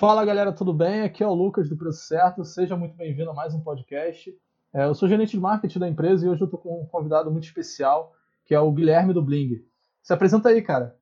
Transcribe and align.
Fala 0.00 0.24
galera, 0.24 0.50
tudo 0.50 0.72
bem? 0.72 1.02
Aqui 1.02 1.22
é 1.22 1.26
o 1.26 1.34
Lucas 1.34 1.68
do 1.68 1.76
Preço 1.76 2.06
Certo. 2.06 2.42
Seja 2.42 2.74
muito 2.74 2.96
bem-vindo 2.96 3.28
a 3.28 3.34
mais 3.34 3.52
um 3.52 3.60
podcast. 3.60 4.34
É, 4.72 4.86
eu 4.86 4.94
sou 4.94 5.06
gerente 5.06 5.32
de 5.32 5.38
marketing 5.38 5.78
da 5.78 5.86
empresa 5.86 6.24
e 6.24 6.28
hoje 6.30 6.40
eu 6.40 6.46
estou 6.46 6.58
com 6.58 6.80
um 6.80 6.86
convidado 6.86 7.30
muito 7.30 7.44
especial, 7.44 8.14
que 8.46 8.54
é 8.54 8.58
o 8.58 8.72
Guilherme 8.72 9.12
do 9.12 9.20
Bling. 9.20 9.62
Se 10.02 10.14
apresenta 10.14 10.48
aí, 10.48 10.62
cara. 10.62 10.96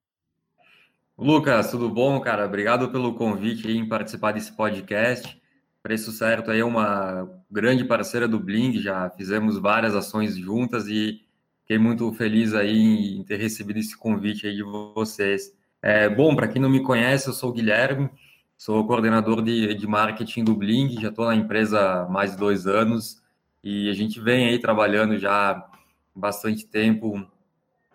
Lucas, 1.16 1.70
tudo 1.70 1.88
bom, 1.88 2.18
cara? 2.18 2.44
Obrigado 2.44 2.90
pelo 2.90 3.14
convite 3.14 3.70
em 3.70 3.88
participar 3.88 4.32
desse 4.32 4.50
podcast. 4.56 5.40
Preço 5.80 6.10
Certo 6.10 6.50
aí 6.50 6.58
é 6.58 6.64
uma 6.64 7.30
grande 7.48 7.84
parceira 7.84 8.26
do 8.26 8.40
Bling, 8.40 8.80
já 8.80 9.08
fizemos 9.10 9.60
várias 9.60 9.94
ações 9.94 10.36
juntas 10.36 10.88
e 10.88 11.20
fiquei 11.60 11.78
muito 11.78 12.12
feliz 12.14 12.52
aí 12.52 13.16
em 13.16 13.22
ter 13.22 13.36
recebido 13.36 13.78
esse 13.78 13.96
convite 13.96 14.48
aí 14.48 14.56
de 14.56 14.64
vocês. 14.64 15.56
É, 15.80 16.08
bom, 16.08 16.34
para 16.34 16.48
quem 16.48 16.60
não 16.60 16.68
me 16.68 16.82
conhece, 16.82 17.28
eu 17.28 17.32
sou 17.32 17.50
o 17.50 17.52
Guilherme, 17.52 18.10
sou 18.58 18.84
coordenador 18.84 19.40
de, 19.40 19.72
de 19.72 19.86
marketing 19.86 20.42
do 20.42 20.54
Bling, 20.54 21.00
já 21.00 21.10
estou 21.10 21.26
na 21.26 21.36
empresa 21.36 22.02
há 22.02 22.08
mais 22.08 22.32
de 22.32 22.38
dois 22.38 22.66
anos 22.66 23.22
e 23.62 23.88
a 23.88 23.92
gente 23.92 24.20
vem 24.20 24.48
aí 24.48 24.58
trabalhando 24.58 25.16
já 25.16 25.64
bastante 26.12 26.66
tempo 26.66 27.18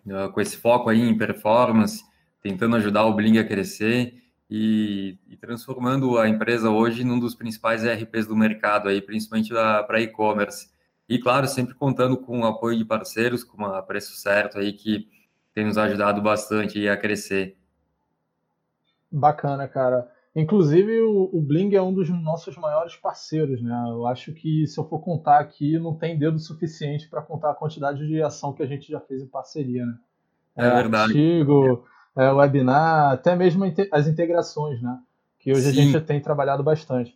uh, 0.05 0.31
com 0.31 0.39
esse 0.39 0.55
foco 0.55 0.89
aí 0.89 1.01
em 1.01 1.17
performance, 1.17 2.01
tentando 2.41 2.77
ajudar 2.77 3.03
o 3.03 3.13
Bling 3.13 3.37
a 3.39 3.43
crescer 3.43 4.23
e, 4.49 5.19
e 5.27 5.35
transformando 5.35 6.17
a 6.17 6.29
empresa 6.29 6.69
hoje 6.69 7.03
num 7.03 7.19
dos 7.19 7.35
principais 7.35 7.83
ERPs 7.83 8.25
do 8.25 8.35
mercado 8.35 8.87
aí, 8.87 9.01
principalmente 9.01 9.49
para 9.51 9.99
e-commerce. 9.99 10.71
E 11.09 11.19
claro, 11.19 11.45
sempre 11.45 11.75
contando 11.75 12.15
com 12.15 12.39
o 12.39 12.45
apoio 12.45 12.77
de 12.77 12.85
parceiros, 12.85 13.43
como 13.43 13.65
a 13.65 13.81
Preço 13.81 14.13
Certo 14.13 14.57
aí 14.57 14.71
que 14.71 15.09
tem 15.53 15.65
nos 15.65 15.77
ajudado 15.77 16.21
bastante 16.21 16.87
a 16.87 16.95
crescer. 16.95 17.57
Bacana, 19.11 19.67
cara. 19.67 20.09
Inclusive, 20.35 21.01
o, 21.01 21.29
o, 21.31 21.41
Bling 21.41 21.75
é 21.75 21.81
um 21.81 21.93
dos 21.93 22.09
nossos 22.09 22.57
maiores 22.57 22.95
parceiros, 22.95 23.61
né? 23.61 23.85
Eu 23.89 24.07
acho 24.07 24.33
que 24.33 24.65
se 24.65 24.79
eu 24.79 24.87
for 24.87 24.99
contar 24.99 25.39
aqui, 25.39 25.77
não 25.77 25.93
tem 25.93 26.17
dedo 26.17 26.39
suficiente 26.39 27.07
para 27.07 27.21
contar 27.21 27.51
a 27.51 27.55
quantidade 27.55 28.07
de 28.07 28.21
ação 28.21 28.51
que 28.51 28.63
a 28.63 28.65
gente 28.65 28.91
já 28.91 28.99
fez 28.99 29.21
em 29.21 29.27
parceria, 29.27 29.85
né? 29.85 29.95
É, 30.57 30.65
é 30.65 30.75
verdade. 30.75 31.11
Artigo, 31.11 31.85
é, 32.15 32.31
webinar, 32.31 33.11
até 33.11 33.35
mesmo 33.35 33.63
as 33.91 34.07
integrações, 34.07 34.81
né? 34.81 34.97
Que 35.37 35.51
hoje 35.51 35.61
Sim. 35.61 35.69
a 35.69 35.73
gente 35.73 36.01
tem 36.01 36.19
trabalhado 36.19 36.63
bastante. 36.63 37.15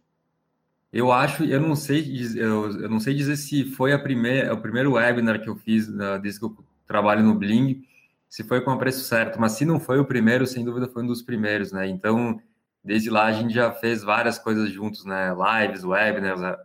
Eu 0.93 1.11
acho, 1.11 1.43
eu 1.43 1.59
não 1.59 1.75
sei, 1.75 2.05
eu, 2.35 2.81
eu 2.81 2.89
não 2.89 2.99
sei 2.99 3.13
dizer 3.13 3.35
se 3.35 3.65
foi 3.65 3.93
a 3.93 3.99
primeira, 3.99 4.53
o 4.53 4.61
primeiro 4.61 4.93
webinar 4.93 5.41
que 5.41 5.49
eu 5.49 5.55
fiz 5.55 5.87
uh, 5.89 6.19
desde 6.21 6.39
que 6.39 6.45
eu 6.45 6.55
trabalho 6.85 7.23
no 7.23 7.35
Bling, 7.35 7.83
se 8.29 8.43
foi 8.43 8.61
com 8.61 8.71
o 8.71 8.77
preço 8.77 9.03
certo, 9.03 9.39
mas 9.39 9.53
se 9.53 9.65
não 9.65 9.79
foi 9.79 9.99
o 9.99 10.05
primeiro, 10.05 10.45
sem 10.45 10.63
dúvida 10.63 10.87
foi 10.87 11.03
um 11.03 11.07
dos 11.07 11.21
primeiros, 11.21 11.71
né? 11.71 11.87
Então, 11.89 12.39
desde 12.83 13.09
lá 13.09 13.25
a 13.25 13.31
gente 13.31 13.53
já 13.53 13.71
fez 13.71 14.03
várias 14.03 14.37
coisas 14.39 14.69
juntos, 14.69 15.05
né? 15.05 15.33
Lives, 15.33 15.83
webinars, 15.83 16.41
né? 16.41 16.55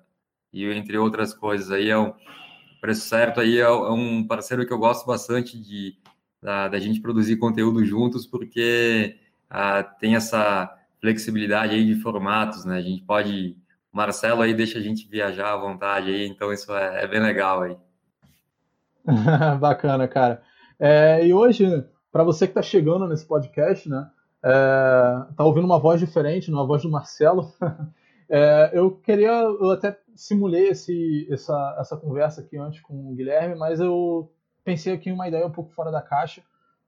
e 0.52 0.66
entre 0.66 0.98
outras 0.98 1.32
coisas 1.32 1.70
aí 1.70 1.88
é 1.88 1.96
o 1.96 2.14
preço 2.80 3.08
certo 3.08 3.40
aí 3.40 3.58
é, 3.58 3.62
é 3.62 3.70
um 3.70 4.26
parceiro 4.26 4.66
que 4.66 4.72
eu 4.72 4.78
gosto 4.78 5.06
bastante 5.06 5.58
de 5.58 5.96
da, 6.42 6.78
gente 6.78 7.00
produzir 7.00 7.36
conteúdo 7.36 7.84
juntos 7.84 8.26
porque 8.26 9.16
ah, 9.48 9.82
tem 9.82 10.16
essa 10.16 10.76
flexibilidade 11.00 11.74
aí 11.74 11.86
de 11.86 12.00
formatos, 12.00 12.64
né? 12.64 12.76
A 12.78 12.82
gente 12.82 13.02
pode 13.02 13.56
o 13.92 13.96
Marcelo 13.96 14.42
aí 14.42 14.54
deixa 14.54 14.78
a 14.78 14.82
gente 14.82 15.06
viajar 15.08 15.52
à 15.52 15.56
vontade 15.56 16.10
aí, 16.10 16.26
então 16.26 16.52
isso 16.52 16.72
é, 16.74 17.04
é 17.04 17.06
bem 17.06 17.20
legal 17.20 17.62
aí. 17.62 17.76
Bacana, 19.60 20.08
cara. 20.08 20.42
É, 20.80 21.24
e 21.26 21.32
hoje, 21.32 21.84
para 22.10 22.24
você 22.24 22.46
que 22.46 22.52
está 22.52 22.62
chegando 22.62 23.06
nesse 23.06 23.26
podcast, 23.26 23.88
né, 23.88 24.08
é, 24.08 24.11
tá 24.42 25.44
ouvindo 25.44 25.64
uma 25.64 25.78
voz 25.78 26.00
diferente, 26.00 26.50
uma 26.50 26.66
voz 26.66 26.82
do 26.82 26.90
Marcelo, 26.90 27.52
é, 28.28 28.70
eu 28.72 28.90
queria, 28.90 29.30
eu 29.30 29.70
até 29.70 29.98
simulei 30.14 30.68
esse, 30.68 31.28
essa, 31.30 31.76
essa 31.78 31.96
conversa 31.96 32.40
aqui 32.40 32.56
antes 32.56 32.80
com 32.80 33.10
o 33.10 33.14
Guilherme, 33.14 33.54
mas 33.54 33.80
eu 33.80 34.32
pensei 34.64 34.92
aqui 34.92 35.10
em 35.10 35.12
uma 35.12 35.28
ideia 35.28 35.46
um 35.46 35.52
pouco 35.52 35.72
fora 35.72 35.90
da 35.90 36.02
caixa. 36.02 36.42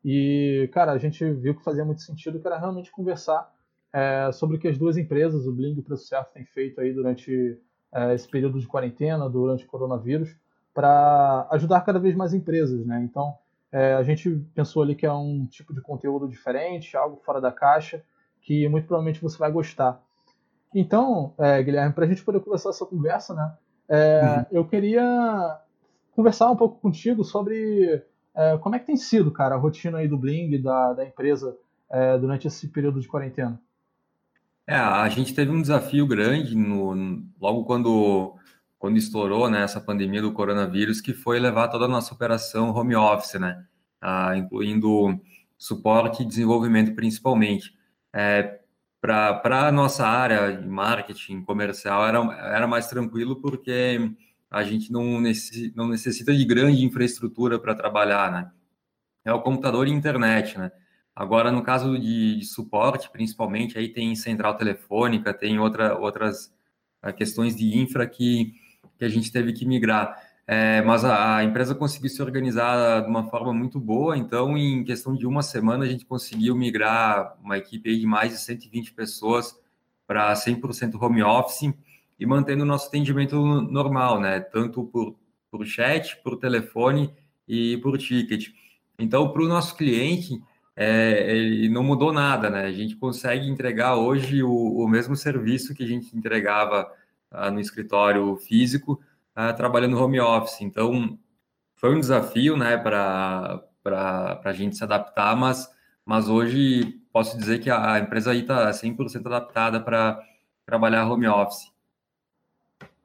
E, 0.04 0.68
cara, 0.72 0.92
a 0.92 0.98
gente 0.98 1.24
viu 1.32 1.54
que 1.54 1.64
fazia 1.64 1.84
muito 1.84 2.02
sentido, 2.02 2.38
que 2.38 2.46
era 2.46 2.58
realmente 2.58 2.90
conversar 2.90 3.50
é, 3.92 4.30
sobre 4.32 4.56
o 4.56 4.58
que 4.60 4.68
as 4.68 4.76
duas 4.76 4.96
empresas, 4.96 5.46
o 5.46 5.52
Bling 5.52 5.76
e 5.76 5.80
o 5.80 5.82
Preço 5.82 6.06
Certo, 6.06 6.32
têm 6.32 6.44
feito 6.44 6.80
aí 6.80 6.92
durante 6.92 7.58
é, 7.92 8.14
esse 8.14 8.28
período 8.28 8.58
de 8.58 8.66
quarentena, 8.66 9.30
durante 9.30 9.64
o 9.64 9.68
coronavírus, 9.68 10.36
para 10.74 11.46
ajudar 11.52 11.80
cada 11.82 11.98
vez 11.98 12.14
mais 12.14 12.34
empresas, 12.34 12.84
né? 12.84 13.00
Então, 13.02 13.34
é, 13.74 13.94
a 13.94 14.04
gente 14.04 14.30
pensou 14.54 14.84
ali 14.84 14.94
que 14.94 15.04
é 15.04 15.12
um 15.12 15.46
tipo 15.46 15.74
de 15.74 15.80
conteúdo 15.80 16.28
diferente, 16.28 16.96
algo 16.96 17.20
fora 17.26 17.40
da 17.40 17.50
caixa, 17.50 18.04
que 18.40 18.68
muito 18.68 18.86
provavelmente 18.86 19.20
você 19.20 19.36
vai 19.36 19.50
gostar. 19.50 20.00
Então, 20.72 21.34
é, 21.36 21.60
Guilherme, 21.60 21.92
para 21.92 22.04
a 22.04 22.08
gente 22.08 22.22
poder 22.22 22.38
começar 22.38 22.70
essa 22.70 22.86
conversa, 22.86 23.34
né, 23.34 23.52
é, 23.88 24.22
uhum. 24.22 24.58
eu 24.58 24.64
queria 24.64 25.58
conversar 26.14 26.52
um 26.52 26.56
pouco 26.56 26.80
contigo 26.80 27.24
sobre 27.24 28.00
é, 28.32 28.56
como 28.58 28.76
é 28.76 28.78
que 28.78 28.86
tem 28.86 28.96
sido, 28.96 29.32
cara, 29.32 29.56
a 29.56 29.58
rotina 29.58 29.98
aí 29.98 30.06
do 30.06 30.16
Bling, 30.16 30.62
da, 30.62 30.92
da 30.92 31.04
empresa, 31.04 31.56
é, 31.90 32.16
durante 32.16 32.46
esse 32.46 32.68
período 32.68 33.00
de 33.00 33.08
quarentena. 33.08 33.60
É, 34.68 34.76
a 34.76 35.08
gente 35.08 35.34
teve 35.34 35.50
um 35.50 35.60
desafio 35.60 36.06
grande 36.06 36.56
no, 36.56 37.24
logo 37.40 37.64
quando 37.64 38.36
quando 38.84 38.98
estourou 38.98 39.48
né, 39.48 39.62
essa 39.62 39.80
pandemia 39.80 40.20
do 40.20 40.34
coronavírus, 40.34 41.00
que 41.00 41.14
foi 41.14 41.40
levar 41.40 41.68
toda 41.68 41.86
a 41.86 41.88
nossa 41.88 42.12
operação 42.12 42.68
home 42.68 42.94
office, 42.94 43.40
né, 43.40 43.64
incluindo 44.36 45.18
suporte 45.56 46.22
e 46.22 46.26
desenvolvimento 46.26 46.94
principalmente. 46.94 47.74
É, 48.12 48.60
Para 49.00 49.68
a 49.68 49.72
nossa 49.72 50.06
área 50.06 50.52
de 50.54 50.68
marketing 50.68 51.42
comercial 51.44 52.06
era, 52.06 52.18
era 52.54 52.66
mais 52.66 52.86
tranquilo 52.86 53.40
porque 53.40 54.12
a 54.50 54.62
gente 54.62 54.92
não, 54.92 55.18
necessita, 55.18 55.72
não 55.74 55.88
necessita 55.88 56.34
de 56.34 56.44
grande 56.44 56.84
infraestrutura 56.84 57.58
para 57.58 57.74
trabalhar, 57.74 58.30
né? 58.30 58.50
É 59.24 59.32
o 59.32 59.40
computador 59.40 59.88
e 59.88 59.92
internet, 59.92 60.58
né? 60.58 60.70
Agora, 61.16 61.50
no 61.50 61.62
caso 61.62 61.98
de, 61.98 62.36
de, 62.36 62.44
suporte, 62.44 63.10
principalmente, 63.10 63.78
aí 63.78 63.88
tem 63.88 64.14
central 64.14 64.58
telefônica, 64.58 65.32
tem 65.32 65.58
outra, 65.58 65.96
outras 65.98 66.52
ah, 67.00 67.14
questões 67.14 67.56
de 67.56 67.78
infra 67.78 68.06
que 68.06 68.62
que 68.98 69.04
a 69.04 69.08
gente 69.08 69.30
teve 69.32 69.52
que 69.52 69.66
migrar. 69.66 70.16
É, 70.46 70.82
mas 70.82 71.04
a, 71.04 71.36
a, 71.36 71.44
empresa 71.44 71.74
conseguiu 71.74 72.10
se 72.10 72.20
organizar 72.22 73.02
de 73.02 73.08
uma 73.08 73.24
forma 73.24 73.52
muito 73.52 73.80
boa, 73.80 74.16
então, 74.16 74.58
em 74.58 74.84
questão 74.84 75.14
de 75.14 75.26
uma 75.26 75.42
semana, 75.42 75.84
a 75.84 75.88
gente 75.88 76.04
conseguiu 76.04 76.54
migrar 76.54 77.34
uma 77.42 77.56
equipe 77.56 77.98
de 77.98 78.06
mais 78.06 78.32
de 78.32 78.38
120 78.38 78.92
pessoas 78.92 79.58
para 80.06 80.32
100% 80.34 81.00
home 81.00 81.22
office 81.22 81.72
e 82.18 82.26
mantendo 82.26 82.62
o 82.62 82.66
nosso 82.66 82.88
atendimento 82.88 83.36
normal, 83.62 84.20
né? 84.20 84.38
Tanto 84.40 84.84
por, 84.84 85.16
por 85.50 85.64
chat, 85.64 86.16
por 86.22 86.36
telefone 86.36 87.10
e 87.48 87.78
por 87.78 87.96
ticket. 87.96 88.48
Então, 88.98 89.32
para 89.32 89.42
o 89.42 89.48
nosso 89.48 89.74
cliente, 89.76 90.42
é, 90.76 91.34
ele 91.36 91.68
não 91.68 91.82
mudou 91.82 92.12
nada, 92.12 92.50
né? 92.50 92.64
A 92.64 92.72
gente 92.72 92.96
consegue 92.96 93.48
entregar 93.48 93.96
hoje 93.96 94.42
o, 94.42 94.52
o 94.52 94.88
mesmo 94.88 95.16
serviço 95.16 95.74
que 95.74 95.84
a 95.84 95.86
gente 95.86 96.14
entregava 96.16 96.86
uh, 97.34 97.50
no 97.50 97.60
escritório 97.60 98.36
físico, 98.36 99.00
uh, 99.36 99.54
trabalhando 99.56 100.00
home 100.00 100.20
office. 100.20 100.60
Então, 100.60 101.18
foi 101.74 101.94
um 101.94 102.00
desafio, 102.00 102.56
né, 102.56 102.76
para 102.76 103.60
a 104.44 104.52
gente 104.52 104.76
se 104.76 104.84
adaptar, 104.84 105.36
mas, 105.36 105.68
mas 106.04 106.28
hoje 106.28 107.00
posso 107.12 107.36
dizer 107.36 107.58
que 107.58 107.70
a, 107.70 107.94
a 107.94 107.98
empresa 107.98 108.30
aí 108.30 108.40
está 108.40 108.70
100% 108.70 109.26
adaptada 109.26 109.80
para 109.80 110.20
trabalhar 110.64 111.10
home 111.10 111.28
office. 111.28 111.72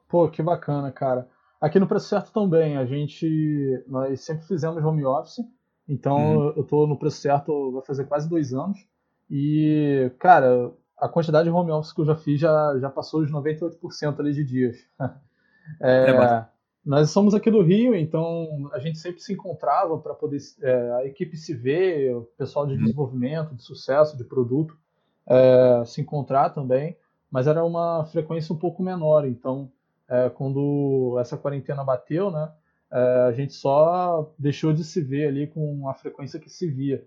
Pô, 0.08 0.28
que 0.28 0.42
bacana, 0.42 0.90
cara. 0.90 1.28
Aqui 1.60 1.78
no 1.78 1.86
Preço 1.86 2.08
Certo 2.08 2.32
também, 2.32 2.76
a 2.76 2.86
gente, 2.86 3.84
nós 3.86 4.20
sempre 4.22 4.46
fizemos 4.46 4.82
home 4.82 5.04
office, 5.04 5.44
então 5.86 6.16
uhum. 6.16 6.52
eu 6.56 6.62
estou 6.62 6.86
no 6.86 6.98
Preço 6.98 7.20
Certo, 7.20 7.72
vai 7.72 7.82
fazer 7.82 8.06
quase 8.06 8.28
dois 8.28 8.54
anos, 8.54 8.78
e, 9.30 10.10
cara, 10.18 10.72
a 11.00 11.08
quantidade 11.08 11.48
de 11.48 11.54
home 11.54 11.70
office 11.70 11.92
que 11.92 12.00
eu 12.00 12.06
já 12.06 12.14
fiz 12.14 12.40
já, 12.40 12.78
já 12.78 12.90
passou 12.90 13.20
dos 13.20 13.32
98% 13.32 14.20
ali 14.20 14.32
de 14.32 14.44
dias. 14.44 14.76
É, 15.80 16.10
é 16.10 16.46
nós 16.84 17.10
somos 17.10 17.34
aqui 17.34 17.50
do 17.50 17.62
Rio, 17.62 17.94
então 17.94 18.68
a 18.72 18.78
gente 18.78 18.98
sempre 18.98 19.20
se 19.20 19.32
encontrava 19.32 19.98
para 19.98 20.14
poder 20.14 20.38
é, 20.62 20.92
a 20.94 21.06
equipe 21.06 21.36
se 21.36 21.54
ver, 21.54 22.16
o 22.16 22.22
pessoal 22.36 22.66
de 22.66 22.72
uhum. 22.72 22.80
desenvolvimento, 22.80 23.54
de 23.54 23.62
sucesso, 23.62 24.16
de 24.16 24.24
produto, 24.24 24.76
é, 25.26 25.84
se 25.84 26.00
encontrar 26.00 26.50
também, 26.50 26.96
mas 27.30 27.46
era 27.46 27.64
uma 27.64 28.04
frequência 28.06 28.52
um 28.52 28.58
pouco 28.58 28.82
menor. 28.82 29.26
Então, 29.26 29.70
é, 30.08 30.30
quando 30.30 31.16
essa 31.20 31.36
quarentena 31.36 31.84
bateu, 31.84 32.30
né, 32.30 32.50
é, 32.90 32.98
a 33.28 33.32
gente 33.32 33.52
só 33.52 34.32
deixou 34.38 34.72
de 34.72 34.82
se 34.82 35.00
ver 35.00 35.28
ali 35.28 35.46
com 35.46 35.88
a 35.88 35.94
frequência 35.94 36.40
que 36.40 36.50
se 36.50 36.66
via. 36.66 37.06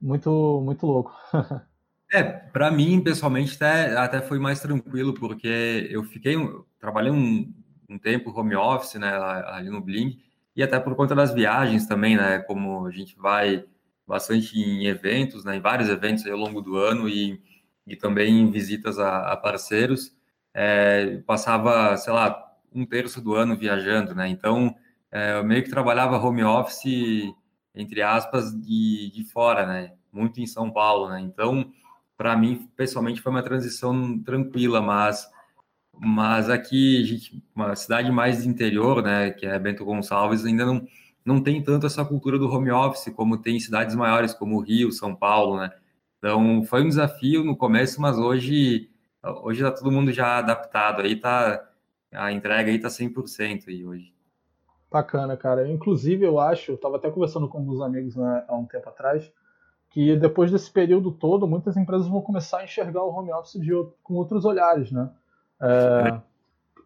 Muito, 0.00 0.60
muito 0.64 0.86
louco. 0.86 1.12
É, 2.12 2.22
para 2.22 2.70
mim, 2.70 3.02
pessoalmente, 3.02 3.54
até, 3.56 3.96
até 3.96 4.20
foi 4.22 4.38
mais 4.38 4.60
tranquilo, 4.60 5.12
porque 5.12 5.86
eu 5.90 6.02
fiquei, 6.04 6.36
trabalhei 6.80 7.12
um, 7.12 7.52
um 7.88 7.98
tempo 7.98 8.30
home 8.30 8.56
office, 8.56 8.94
né, 8.94 9.10
ali 9.46 9.68
no 9.68 9.80
Bling, 9.80 10.18
e 10.56 10.62
até 10.62 10.80
por 10.80 10.94
conta 10.96 11.14
das 11.14 11.34
viagens 11.34 11.86
também, 11.86 12.16
né, 12.16 12.38
como 12.40 12.86
a 12.86 12.90
gente 12.90 13.14
vai 13.16 13.64
bastante 14.06 14.58
em 14.58 14.86
eventos, 14.86 15.44
né, 15.44 15.56
em 15.56 15.60
vários 15.60 15.90
eventos 15.90 16.26
ao 16.26 16.36
longo 16.36 16.62
do 16.62 16.76
ano, 16.76 17.08
e, 17.08 17.42
e 17.86 17.94
também 17.94 18.40
em 18.40 18.50
visitas 18.50 18.98
a, 18.98 19.32
a 19.32 19.36
parceiros, 19.36 20.16
é, 20.54 21.18
passava, 21.26 21.94
sei 21.98 22.12
lá, 22.12 22.48
um 22.72 22.86
terço 22.86 23.20
do 23.20 23.34
ano 23.34 23.56
viajando, 23.56 24.14
né? 24.14 24.28
Então, 24.28 24.74
é, 25.10 25.38
eu 25.38 25.44
meio 25.44 25.62
que 25.62 25.70
trabalhava 25.70 26.18
home 26.18 26.42
office, 26.42 27.32
entre 27.74 28.02
aspas, 28.02 28.52
de, 28.52 29.10
de 29.12 29.24
fora, 29.24 29.66
né? 29.66 29.92
Muito 30.12 30.40
em 30.40 30.46
São 30.46 30.70
Paulo, 30.70 31.08
né? 31.08 31.20
Então, 31.20 31.70
para 32.18 32.36
mim, 32.36 32.68
pessoalmente, 32.76 33.22
foi 33.22 33.32
uma 33.32 33.42
transição 33.42 34.18
tranquila, 34.18 34.82
mas 34.82 35.26
mas 36.00 36.48
aqui, 36.48 37.04
gente, 37.04 37.42
uma 37.54 37.74
cidade 37.74 38.10
mais 38.12 38.46
interior, 38.46 39.02
né, 39.02 39.30
que 39.32 39.46
é 39.46 39.58
Bento 39.58 39.84
Gonçalves, 39.84 40.44
ainda 40.44 40.64
não, 40.64 40.86
não 41.24 41.42
tem 41.42 41.62
tanto 41.62 41.86
essa 41.86 42.04
cultura 42.04 42.38
do 42.38 42.48
home 42.48 42.70
office 42.70 43.12
como 43.14 43.38
tem 43.38 43.56
em 43.56 43.60
cidades 43.60 43.96
maiores 43.96 44.32
como 44.32 44.60
Rio, 44.60 44.92
São 44.92 45.14
Paulo, 45.14 45.58
né? 45.58 45.72
Então, 46.18 46.62
foi 46.64 46.82
um 46.82 46.88
desafio 46.88 47.44
no 47.44 47.56
começo, 47.56 48.00
mas 48.00 48.18
hoje 48.18 48.90
hoje 49.42 49.62
tá 49.62 49.72
todo 49.72 49.90
mundo 49.90 50.12
já 50.12 50.38
adaptado, 50.38 51.02
aí 51.02 51.16
tá 51.16 51.68
a 52.12 52.32
entrega 52.32 52.70
aí 52.70 52.78
tá 52.78 52.88
100% 52.88 53.68
aí 53.68 53.84
hoje. 53.84 54.14
Bacana, 54.90 55.36
cara. 55.36 55.68
Inclusive, 55.68 56.24
eu 56.24 56.38
acho, 56.40 56.72
eu 56.72 56.78
tava 56.78 56.96
até 56.96 57.10
conversando 57.10 57.48
com 57.48 57.58
alguns 57.58 57.80
amigos 57.80 58.16
né, 58.16 58.44
há 58.48 58.56
um 58.56 58.64
tempo 58.64 58.88
atrás, 58.88 59.30
que 59.90 60.16
depois 60.16 60.50
desse 60.50 60.70
período 60.70 61.10
todo, 61.10 61.46
muitas 61.46 61.76
empresas 61.76 62.06
vão 62.06 62.20
começar 62.20 62.58
a 62.58 62.64
enxergar 62.64 63.02
o 63.02 63.10
home 63.10 63.32
office 63.32 63.60
com 64.02 64.14
outros 64.14 64.44
olhares, 64.44 64.92
né? 64.92 65.10
É, 65.60 66.20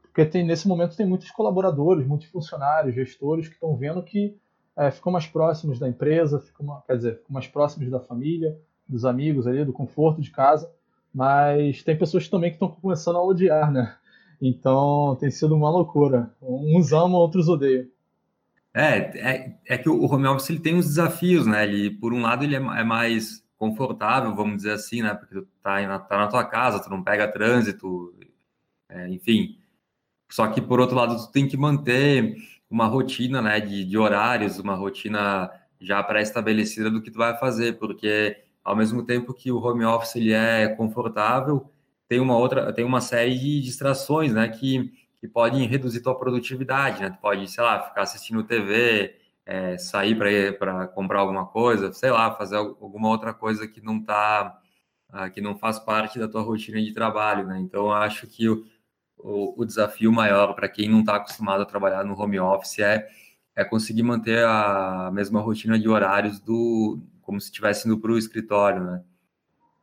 porque 0.02 0.24
tem, 0.24 0.44
nesse 0.44 0.68
momento 0.68 0.96
tem 0.96 1.06
muitos 1.06 1.30
colaboradores, 1.30 2.06
muitos 2.06 2.28
funcionários, 2.28 2.94
gestores 2.94 3.48
que 3.48 3.54
estão 3.54 3.76
vendo 3.76 4.02
que 4.02 4.36
é, 4.76 4.90
ficam 4.90 5.12
mais 5.12 5.26
próximos 5.26 5.78
da 5.78 5.88
empresa, 5.88 6.40
ficam, 6.40 6.82
quer 6.86 6.96
dizer, 6.96 7.18
ficam 7.18 7.32
mais 7.32 7.46
próximos 7.46 7.90
da 7.90 8.00
família, 8.00 8.58
dos 8.88 9.04
amigos 9.04 9.46
ali, 9.46 9.64
do 9.64 9.72
conforto 9.72 10.20
de 10.20 10.30
casa, 10.30 10.70
mas 11.14 11.82
tem 11.82 11.96
pessoas 11.96 12.28
também 12.28 12.50
que 12.50 12.56
estão 12.56 12.68
começando 12.68 13.16
a 13.16 13.24
odiar, 13.24 13.70
né? 13.70 13.96
Então 14.40 15.16
tem 15.20 15.30
sido 15.30 15.54
uma 15.54 15.70
loucura. 15.70 16.30
Uns 16.40 16.92
amam, 16.92 17.20
outros 17.20 17.48
odeiam. 17.48 17.86
É, 18.74 18.96
é, 19.18 19.58
é 19.66 19.78
que 19.78 19.88
o 19.88 20.04
home 20.04 20.26
office 20.26 20.50
ele 20.50 20.60
tem 20.60 20.74
uns 20.74 20.86
desafios, 20.86 21.46
né? 21.46 21.64
Ele, 21.64 21.90
por 21.90 22.12
um 22.12 22.22
lado, 22.22 22.44
ele 22.44 22.56
é, 22.56 22.58
é 22.58 22.84
mais 22.84 23.44
confortável, 23.56 24.34
vamos 24.34 24.56
dizer 24.56 24.72
assim, 24.72 25.02
né? 25.02 25.14
Porque 25.14 25.34
tu 25.34 25.46
tá 25.62 25.80
na, 25.86 25.98
tá 25.98 26.16
na 26.18 26.28
tua 26.28 26.44
casa, 26.44 26.82
tu 26.82 26.90
não 26.90 27.02
pega 27.02 27.30
trânsito, 27.30 28.14
é, 28.88 29.08
enfim. 29.08 29.58
Só 30.30 30.48
que, 30.48 30.60
por 30.60 30.80
outro 30.80 30.96
lado, 30.96 31.16
tu 31.16 31.30
tem 31.30 31.46
que 31.46 31.56
manter 31.56 32.36
uma 32.70 32.86
rotina, 32.86 33.42
né, 33.42 33.60
de, 33.60 33.84
de 33.84 33.98
horários, 33.98 34.58
uma 34.58 34.74
rotina 34.74 35.50
já 35.78 36.02
pré-estabelecida 36.02 36.90
do 36.90 37.02
que 37.02 37.10
tu 37.10 37.18
vai 37.18 37.36
fazer, 37.38 37.78
porque 37.78 38.38
ao 38.64 38.74
mesmo 38.74 39.04
tempo 39.04 39.34
que 39.34 39.52
o 39.52 39.58
home 39.58 39.84
office 39.84 40.16
ele 40.16 40.32
é 40.32 40.68
confortável, 40.68 41.70
tem 42.08 42.20
uma 42.20 42.36
outra, 42.36 42.72
tem 42.72 42.84
uma 42.84 43.00
série 43.00 43.38
de 43.38 43.60
distrações, 43.60 44.32
né, 44.32 44.48
que, 44.48 44.90
que 45.22 45.28
podem 45.28 45.68
reduzir 45.68 46.00
tua 46.00 46.18
produtividade, 46.18 47.00
né? 47.00 47.10
Tu 47.10 47.18
pode, 47.20 47.46
sei 47.46 47.62
lá, 47.62 47.80
ficar 47.80 48.02
assistindo 48.02 48.42
TV, 48.42 49.14
é, 49.46 49.78
sair 49.78 50.18
para 50.58 50.88
comprar 50.88 51.20
alguma 51.20 51.46
coisa, 51.46 51.92
sei 51.92 52.10
lá, 52.10 52.34
fazer 52.34 52.56
alguma 52.56 53.08
outra 53.08 53.32
coisa 53.32 53.68
que 53.68 53.80
não 53.80 54.02
tá, 54.02 54.58
ah, 55.10 55.30
que 55.30 55.40
não 55.40 55.56
faz 55.56 55.78
parte 55.78 56.18
da 56.18 56.26
tua 56.26 56.42
rotina 56.42 56.82
de 56.82 56.92
trabalho, 56.92 57.46
né? 57.46 57.60
Então, 57.60 57.92
acho 57.92 58.26
que 58.26 58.48
o, 58.48 58.64
o, 59.16 59.62
o 59.62 59.64
desafio 59.64 60.10
maior 60.10 60.54
para 60.54 60.68
quem 60.68 60.88
não 60.88 61.00
está 61.00 61.14
acostumado 61.14 61.62
a 61.62 61.66
trabalhar 61.66 62.04
no 62.04 62.20
home 62.20 62.40
office 62.40 62.80
é, 62.80 63.06
é 63.54 63.64
conseguir 63.64 64.02
manter 64.02 64.44
a 64.44 65.08
mesma 65.12 65.40
rotina 65.40 65.78
de 65.78 65.88
horários 65.88 66.40
do 66.40 66.98
como 67.22 67.40
se 67.40 67.46
estivesse 67.46 67.86
indo 67.86 67.96
para 68.00 68.10
o 68.10 68.18
escritório, 68.18 68.82
né? 68.82 69.04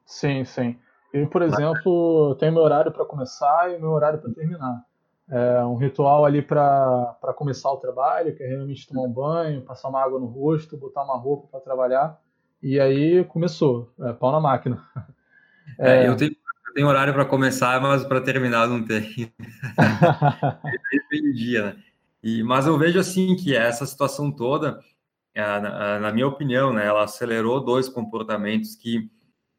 Sim, 0.05 0.43
sim. 0.43 0.77
Eu, 1.13 1.29
por 1.29 1.41
exemplo, 1.43 2.35
tenho 2.41 2.51
meu 2.51 2.61
horário 2.61 2.91
para 2.91 3.05
começar 3.05 3.71
e 3.71 3.79
meu 3.79 3.91
horário 3.91 4.19
para 4.19 4.33
terminar. 4.33 4.88
É 5.31 5.63
um 5.63 5.75
ritual 5.75 6.25
ali 6.25 6.41
para 6.41 7.15
começar 7.35 7.71
o 7.71 7.77
trabalho, 7.77 8.35
que 8.35 8.43
é 8.43 8.47
realmente 8.47 8.87
tomar 8.87 9.03
um 9.03 9.11
banho, 9.11 9.61
passar 9.61 9.89
uma 9.89 10.01
água 10.01 10.19
no 10.19 10.25
rosto, 10.25 10.75
botar 10.75 11.03
uma 11.03 11.17
roupa 11.17 11.47
para 11.51 11.59
trabalhar. 11.59 12.19
E 12.61 12.79
aí 12.79 13.23
começou, 13.25 13.93
é, 14.01 14.13
pau 14.13 14.31
na 14.31 14.39
máquina. 14.39 14.83
É, 15.77 16.07
eu 16.07 16.17
tenho 16.17 16.35
tem 16.73 16.83
horário 16.83 17.13
para 17.13 17.25
começar, 17.25 17.81
mas 17.81 18.03
para 18.05 18.21
terminar 18.21 18.67
não 18.67 18.83
tem. 18.83 19.31
dia, 21.35 21.65
né? 21.65 21.83
E, 22.21 22.43
mas 22.43 22.67
eu 22.67 22.77
vejo 22.77 22.99
assim 22.99 23.35
que 23.35 23.55
essa 23.55 23.85
situação 23.85 24.31
toda, 24.31 24.79
é, 25.33 25.41
na, 25.41 25.99
na, 25.99 26.11
minha 26.11 26.27
opinião, 26.27 26.73
né, 26.73 26.85
ela 26.85 27.03
acelerou 27.03 27.63
dois 27.63 27.87
comportamentos 27.87 28.75
que, 28.75 29.09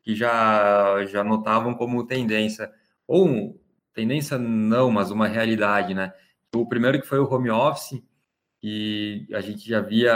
que 0.03 0.15
já, 0.15 1.05
já 1.07 1.25
notavam 1.25 1.75
como 1.75 2.07
tendência. 2.07 2.71
Ou 3.07 3.60
tendência 3.95 4.39
não, 4.39 4.91
mas 4.91 5.11
uma 5.11 5.27
realidade, 5.27 5.95
né? 5.95 6.13
O 6.55 6.69
primeiro 6.69 7.01
que 7.01 7.07
foi 7.07 7.19
o 7.19 7.33
home 7.33 7.51
office, 7.51 8.03
e 8.63 9.27
a 9.33 9.41
gente 9.41 9.67
já 9.69 9.81
via 9.81 10.13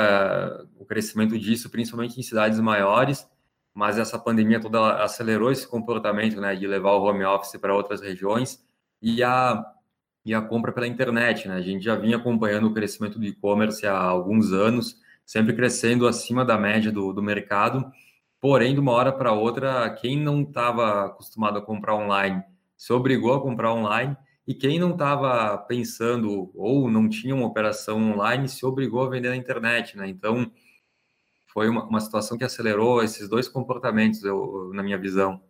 o 0.76 0.84
crescimento 0.84 1.38
disso, 1.38 1.70
principalmente 1.70 2.18
em 2.18 2.22
cidades 2.22 2.60
maiores, 2.60 3.26
mas 3.72 3.98
essa 3.98 4.18
pandemia 4.18 4.60
toda 4.60 5.02
acelerou 5.02 5.50
esse 5.50 5.66
comportamento, 5.66 6.40
né, 6.40 6.54
de 6.54 6.66
levar 6.66 6.92
o 6.92 7.02
home 7.02 7.24
office 7.24 7.58
para 7.58 7.74
outras 7.74 8.00
regiões 8.00 8.62
e 9.02 9.22
a 9.22 9.64
e 10.26 10.32
a 10.32 10.40
compra 10.40 10.72
pela 10.72 10.86
internet, 10.86 11.46
né? 11.46 11.56
A 11.56 11.60
gente 11.60 11.84
já 11.84 11.94
vinha 11.96 12.16
acompanhando 12.16 12.68
o 12.68 12.72
crescimento 12.72 13.18
do 13.18 13.26
e-commerce 13.26 13.86
há 13.86 13.94
alguns 13.98 14.52
anos, 14.52 14.96
sempre 15.22 15.54
crescendo 15.54 16.06
acima 16.06 16.44
da 16.46 16.56
média 16.56 16.90
do, 16.90 17.12
do 17.12 17.22
mercado. 17.22 17.92
Porém, 18.40 18.72
de 18.72 18.80
uma 18.80 18.92
hora 18.92 19.12
para 19.12 19.32
outra, 19.32 19.90
quem 19.90 20.18
não 20.18 20.40
estava 20.42 21.04
acostumado 21.06 21.58
a 21.58 21.62
comprar 21.62 21.94
online 21.94 22.42
se 22.84 22.92
obrigou 22.92 23.32
a 23.32 23.40
comprar 23.40 23.72
online 23.72 24.14
e 24.46 24.52
quem 24.52 24.78
não 24.78 24.90
estava 24.90 25.56
pensando 25.56 26.50
ou 26.54 26.90
não 26.90 27.08
tinha 27.08 27.34
uma 27.34 27.46
operação 27.46 28.12
online 28.12 28.46
se 28.46 28.66
obrigou 28.66 29.02
a 29.02 29.08
vender 29.08 29.30
na 29.30 29.36
internet, 29.36 29.96
né? 29.96 30.06
Então, 30.06 30.52
foi 31.46 31.66
uma, 31.66 31.82
uma 31.84 31.98
situação 31.98 32.36
que 32.36 32.44
acelerou 32.44 33.02
esses 33.02 33.26
dois 33.26 33.48
comportamentos, 33.48 34.22
eu, 34.22 34.70
na 34.74 34.82
minha 34.82 34.98
visão. 34.98 35.40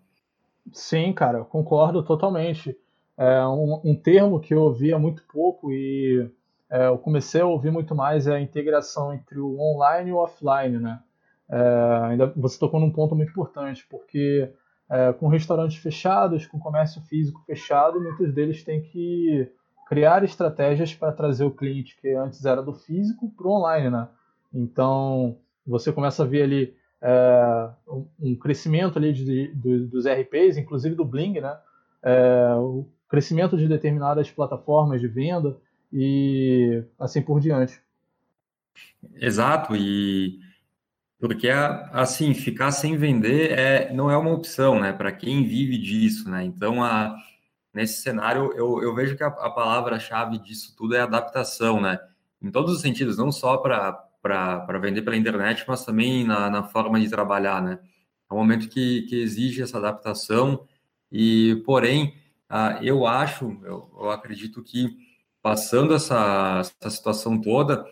Sim, 0.72 1.12
cara, 1.12 1.38
eu 1.38 1.44
concordo 1.44 2.04
totalmente. 2.04 2.78
É 3.18 3.44
um, 3.48 3.80
um 3.84 3.96
termo 3.96 4.38
que 4.38 4.54
eu 4.54 4.60
ouvia 4.60 4.96
muito 4.96 5.24
pouco 5.24 5.72
e 5.72 6.30
é, 6.70 6.86
eu 6.86 6.98
comecei 6.98 7.40
a 7.40 7.46
ouvir 7.46 7.72
muito 7.72 7.96
mais 7.96 8.28
é 8.28 8.36
a 8.36 8.40
integração 8.40 9.12
entre 9.12 9.40
o 9.40 9.58
online 9.58 10.10
e 10.10 10.12
o 10.12 10.18
offline, 10.18 10.78
né? 10.78 11.02
É, 11.50 12.00
ainda 12.10 12.32
você 12.36 12.60
tocou 12.60 12.78
num 12.78 12.92
ponto 12.92 13.16
muito 13.16 13.30
importante, 13.30 13.84
porque 13.90 14.52
é, 14.90 15.12
com 15.12 15.28
restaurantes 15.28 15.76
fechados, 15.76 16.46
com 16.46 16.58
comércio 16.58 17.00
físico 17.02 17.42
fechado, 17.46 18.00
muitos 18.00 18.32
deles 18.32 18.62
têm 18.62 18.82
que 18.82 19.50
criar 19.88 20.24
estratégias 20.24 20.94
para 20.94 21.12
trazer 21.12 21.44
o 21.44 21.50
cliente 21.50 21.96
que 22.00 22.10
antes 22.14 22.44
era 22.44 22.62
do 22.62 22.72
físico 22.72 23.30
para 23.30 23.46
o 23.46 23.52
online, 23.52 23.90
né? 23.90 24.08
Então, 24.52 25.36
você 25.66 25.92
começa 25.92 26.22
a 26.22 26.26
ver 26.26 26.42
ali 26.42 26.74
é, 27.02 27.70
um 28.20 28.34
crescimento 28.36 28.98
ali 28.98 29.12
de, 29.12 29.54
de, 29.54 29.86
dos 29.86 30.06
RPs, 30.06 30.56
inclusive 30.56 30.94
do 30.94 31.04
Bling, 31.04 31.40
né? 31.40 31.56
É, 32.02 32.54
o 32.56 32.86
crescimento 33.08 33.56
de 33.56 33.68
determinadas 33.68 34.30
plataformas 34.30 35.00
de 35.00 35.08
venda 35.08 35.56
e 35.92 36.82
assim 36.98 37.22
por 37.22 37.40
diante. 37.40 37.80
Exato, 39.16 39.76
e 39.76 40.40
porque 41.18 41.48
assim 41.48 42.34
ficar 42.34 42.70
sem 42.70 42.96
vender 42.96 43.52
é 43.58 43.92
não 43.92 44.10
é 44.10 44.16
uma 44.16 44.32
opção, 44.32 44.78
né? 44.80 44.92
Para 44.92 45.12
quem 45.12 45.46
vive 45.46 45.78
disso, 45.78 46.28
né? 46.30 46.44
Então 46.44 46.82
a 46.82 47.16
nesse 47.72 48.02
cenário 48.02 48.52
eu, 48.54 48.82
eu 48.82 48.94
vejo 48.94 49.16
que 49.16 49.24
a, 49.24 49.28
a 49.28 49.50
palavra-chave 49.50 50.38
disso 50.38 50.74
tudo 50.76 50.94
é 50.94 51.00
adaptação, 51.00 51.80
né? 51.80 51.98
Em 52.42 52.50
todos 52.50 52.74
os 52.74 52.82
sentidos, 52.82 53.16
não 53.16 53.32
só 53.32 53.56
para 53.56 54.78
vender 54.80 55.02
pela 55.02 55.16
internet, 55.16 55.64
mas 55.66 55.84
também 55.84 56.24
na, 56.24 56.50
na, 56.50 56.62
forma 56.62 57.00
de 57.00 57.08
trabalhar, 57.08 57.62
né? 57.62 57.78
É 58.30 58.34
um 58.34 58.36
momento 58.36 58.68
que, 58.68 59.02
que 59.02 59.16
exige 59.16 59.62
essa 59.62 59.78
adaptação 59.78 60.66
e, 61.10 61.62
porém, 61.64 62.14
eu 62.82 63.06
acho, 63.06 63.58
eu, 63.64 63.90
eu, 63.98 64.10
acredito 64.10 64.62
que 64.62 64.96
passando 65.42 65.94
essa, 65.94 66.60
essa 66.60 66.90
situação 66.90 67.40
toda, 67.40 67.84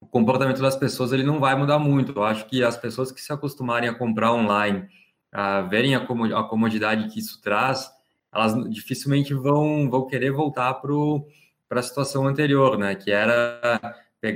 o 0.00 0.06
comportamento 0.06 0.60
das 0.60 0.76
pessoas 0.76 1.12
ele 1.12 1.22
não 1.22 1.40
vai 1.40 1.54
mudar 1.54 1.78
muito. 1.78 2.12
Eu 2.12 2.24
acho 2.24 2.46
que 2.46 2.62
as 2.62 2.76
pessoas 2.76 3.10
que 3.10 3.20
se 3.20 3.32
acostumarem 3.32 3.88
a 3.88 3.94
comprar 3.94 4.32
online, 4.32 4.86
a 5.32 5.62
verem 5.62 5.94
a, 5.94 6.00
comodidade 6.00 7.08
que 7.08 7.18
isso 7.18 7.40
traz, 7.40 7.90
elas 8.32 8.54
dificilmente 8.70 9.34
vão, 9.34 9.88
vão 9.90 10.06
querer 10.06 10.30
voltar 10.30 10.74
para 10.74 11.80
a 11.80 11.82
situação 11.82 12.26
anterior, 12.26 12.78
né? 12.78 12.94
Que 12.94 13.10
era 13.10 13.80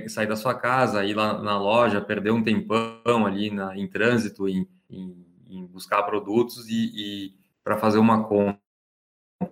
sair 0.08 0.26
da 0.26 0.36
sua 0.36 0.54
casa, 0.54 1.04
ir 1.04 1.14
lá 1.14 1.40
na 1.42 1.58
loja, 1.58 2.00
perder 2.00 2.30
um 2.30 2.42
tempão 2.42 3.26
ali 3.26 3.50
na, 3.50 3.76
em 3.76 3.88
trânsito, 3.88 4.48
em, 4.48 4.66
em, 4.88 5.26
em 5.48 5.66
buscar 5.66 6.02
produtos 6.04 6.68
e, 6.68 6.92
e 6.94 7.34
para 7.64 7.78
fazer 7.78 7.98
uma 7.98 8.24
compra. 8.24 8.58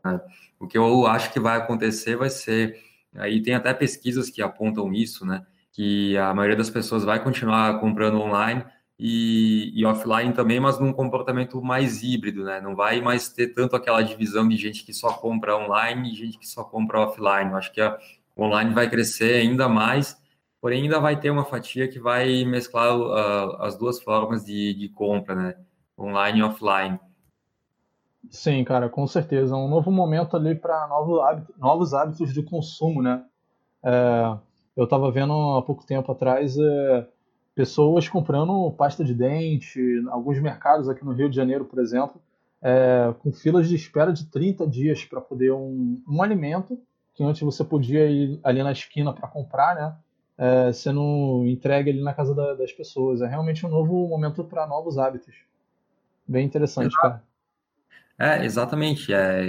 Né? 0.05 0.21
O 0.59 0.67
que 0.67 0.79
eu 0.79 1.07
acho 1.07 1.33
que 1.33 1.41
vai 1.41 1.59
acontecer 1.59 2.17
vai 2.17 2.31
ser, 2.31 2.79
aí 3.15 3.43
tem 3.43 3.55
até 3.55 3.73
pesquisas 3.73 4.31
que 4.31 4.43
apontam 4.43 4.93
isso, 4.93 5.25
né? 5.25 5.47
Que 5.79 6.19
a 6.19 6.35
maioria 6.35 6.57
das 6.57 6.69
pessoas 6.69 7.05
vai 7.05 7.23
continuar 7.23 7.79
comprando 7.79 8.21
online, 8.21 8.65
e, 8.99 9.71
e, 9.81 9.87
offline 9.87 10.33
também, 10.33 10.59
mas 10.59 10.81
num 10.81 10.93
comportamento 10.93 11.63
mais 11.63 12.03
híbrido, 12.03 12.43
né? 12.43 12.61
Não 12.61 12.75
vai 12.75 13.01
mais 13.01 13.29
ter 13.29 13.55
tanto 13.55 13.77
aquela 13.77 14.03
divisão 14.03 14.49
de 14.49 14.57
gente 14.57 14.85
que 14.85 14.93
só 14.93 15.13
compra 15.13 15.57
online 15.57 16.11
e 16.11 16.17
gente 16.17 16.37
que 16.37 16.49
só 16.49 16.65
compra 16.65 17.03
offline. 17.03 17.53
Eu 17.53 17.57
acho 17.57 17.73
que 17.73 17.81
a 17.81 17.97
online 18.37 18.75
vai 18.75 18.91
crescer 18.91 19.41
ainda 19.41 19.69
mais, 19.69 20.21
porém 20.61 20.83
ainda 20.83 20.99
vai 20.99 21.19
ter 21.19 21.31
uma 21.31 21.45
fatia 21.45 21.87
que 21.87 22.01
vai 22.01 22.45
mesclar 22.45 22.99
uh, 22.99 23.63
as 23.63 23.79
duas 23.79 24.03
formas 24.03 24.45
de, 24.45 24.75
de 24.75 24.89
compra, 24.89 25.37
né? 25.37 25.55
Online 25.97 26.41
e 26.41 26.43
offline. 26.43 26.99
Sim, 28.29 28.65
cara, 28.65 28.89
com 28.89 29.07
certeza. 29.07 29.55
Um 29.55 29.69
novo 29.69 29.93
momento 29.93 30.37
ali 30.37 30.57
para 30.57 30.89
novos 30.89 31.21
hábitos, 31.21 31.57
novos 31.57 31.95
hábitos 31.95 32.35
de 32.35 32.43
consumo, 32.43 33.01
né? 33.01 33.25
É, 33.85 34.37
eu 34.79 34.85
estava 34.85 35.11
vendo 35.11 35.33
há 35.57 35.63
pouco 35.63 35.85
tempo 35.85 36.13
atrás 36.13 36.57
é, 36.57 37.07
pessoas 37.53 38.09
comprando 38.09 38.71
pasta 38.79 39.05
de 39.05 39.13
dente, 39.13 39.81
alguns 40.09 40.41
mercados 40.41 40.89
aqui 40.89 41.05
no 41.05 41.11
Rio 41.13 41.29
de 41.29 41.35
Janeiro, 41.35 41.65
por 41.65 41.81
exemplo, 41.81 42.23
é, 42.63 43.13
com 43.19 43.33
filas 43.33 43.69
de 43.69 43.75
espera 43.75 44.13
de 44.13 44.27
30 44.27 44.69
dias 44.69 45.05
para 45.05 45.21
poder 45.21 45.51
um, 45.51 46.01
um 46.09 46.23
alimento 46.23 46.81
que 47.13 47.25
antes 47.25 47.43
você 47.43 47.65
podia 47.65 48.07
ir 48.07 48.39
ali 48.45 48.63
na 48.63 48.71
esquina 48.71 49.13
para 49.13 49.27
comprar, 49.27 49.75
né? 49.75 49.97
É, 50.39 50.73
sendo 50.73 51.45
entregue 51.49 51.91
ali 51.91 52.01
na 52.01 52.15
casa 52.15 52.33
da, 52.33 52.55
das 52.55 52.71
pessoas. 52.71 53.21
É 53.21 53.27
realmente 53.27 53.67
um 53.67 53.69
novo 53.69 54.07
momento 54.07 54.45
para 54.45 54.65
novos 54.65 54.97
hábitos. 54.97 55.35
Bem 56.25 56.47
interessante, 56.47 56.95
cara. 56.95 57.21
É, 58.17 58.45
exatamente. 58.45 59.13
É, 59.13 59.43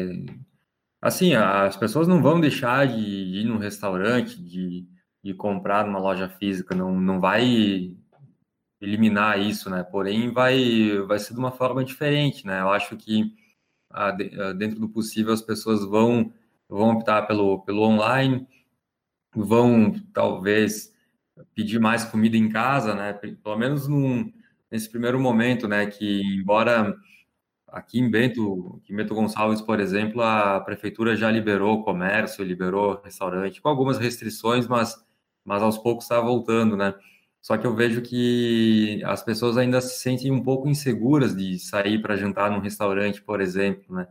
assim, 1.00 1.36
as 1.36 1.78
pessoas 1.78 2.08
não 2.08 2.20
vão 2.20 2.42
deixar 2.42 2.88
de, 2.88 2.96
de 3.32 3.42
ir 3.42 3.46
num 3.46 3.60
restaurante, 3.60 4.42
de, 4.42 4.88
de 5.24 5.34
comprar 5.34 5.86
numa 5.86 6.00
loja 6.00 6.30
física, 6.30 6.76
não, 6.76 7.00
não 7.00 7.20
vai 7.20 7.96
eliminar 8.82 9.40
isso, 9.40 9.70
né? 9.70 9.84
Porém, 9.84 10.32
vai, 10.32 10.98
vai 11.08 11.20
ser 11.20 11.34
de 11.34 11.40
uma 11.40 11.52
forma 11.52 11.84
diferente, 11.84 12.46
né? 12.46 12.62
Eu 12.62 12.70
acho 12.70 12.96
que 12.96 13.34
a, 13.90 14.08
a, 14.10 14.54
dentro 14.54 14.80
do 14.80 14.90
possível 14.90 15.34
as 15.34 15.42
pessoas 15.42 15.84
vão, 15.86 16.32
vão 16.68 16.92
optar 16.92 17.24
pelo, 17.24 17.60
pelo 17.62 17.82
online, 17.84 18.48
vão 19.36 19.94
talvez 20.14 20.94
pedir 21.54 21.80
mais 21.80 22.06
comida 22.06 22.38
em 22.38 22.50
casa, 22.50 22.96
né? 22.96 23.14
Pelo 23.14 23.58
menos 23.58 23.88
num, 23.88 24.32
nesse 24.72 24.90
primeiro 24.90 25.20
momento, 25.20 25.68
né? 25.68 25.86
Que 25.88 26.22
embora 26.22 26.96
aqui 27.68 28.00
em 28.00 28.10
Bento, 28.10 28.82
em 28.90 28.96
Bento 28.96 29.14
Gonçalves, 29.14 29.62
por 29.62 29.80
exemplo, 29.80 30.22
a 30.22 30.60
prefeitura 30.62 31.16
já 31.16 31.30
liberou 31.32 31.84
comércio, 31.84 32.44
liberou 32.44 33.02
restaurante, 33.04 33.62
com 33.62 33.70
algumas 33.70 33.98
restrições, 33.98 34.68
mas, 34.68 34.96
mas 35.50 35.64
aos 35.64 35.80
poucos 35.80 36.06
está 36.06 36.22
voltando, 36.22 36.78
né? 36.78 36.94
Só 37.42 37.58
que 37.58 37.66
eu 37.66 37.76
vejo 37.76 38.02
que 38.04 39.02
as 39.04 39.24
pessoas 39.24 39.58
ainda 39.58 39.82
se 39.82 40.00
sentem 40.00 40.32
um 40.32 40.44
pouco 40.44 40.70
inseguras 40.70 41.36
de 41.36 41.58
sair 41.58 42.00
para 42.02 42.16
jantar 42.16 42.52
num 42.52 42.60
restaurante, 42.60 43.22
por 43.24 43.42
exemplo, 43.42 43.96
né? 43.96 44.08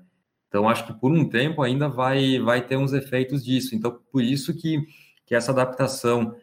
Então, 0.49 0.69
acho 0.69 0.85
que 0.87 0.93
por 0.95 1.13
um 1.13 1.29
tempo 1.29 1.63
ainda 1.63 1.89
vai, 1.89 2.41
vai 2.41 2.67
ter 2.67 2.77
uns 2.77 2.93
efeitos 2.93 3.45
disso. 3.45 3.75
Então, 3.77 4.01
por 4.11 4.23
isso 4.23 4.53
que, 4.57 4.83
que 5.25 5.35
essa 5.35 5.53
adaptação 5.53 6.35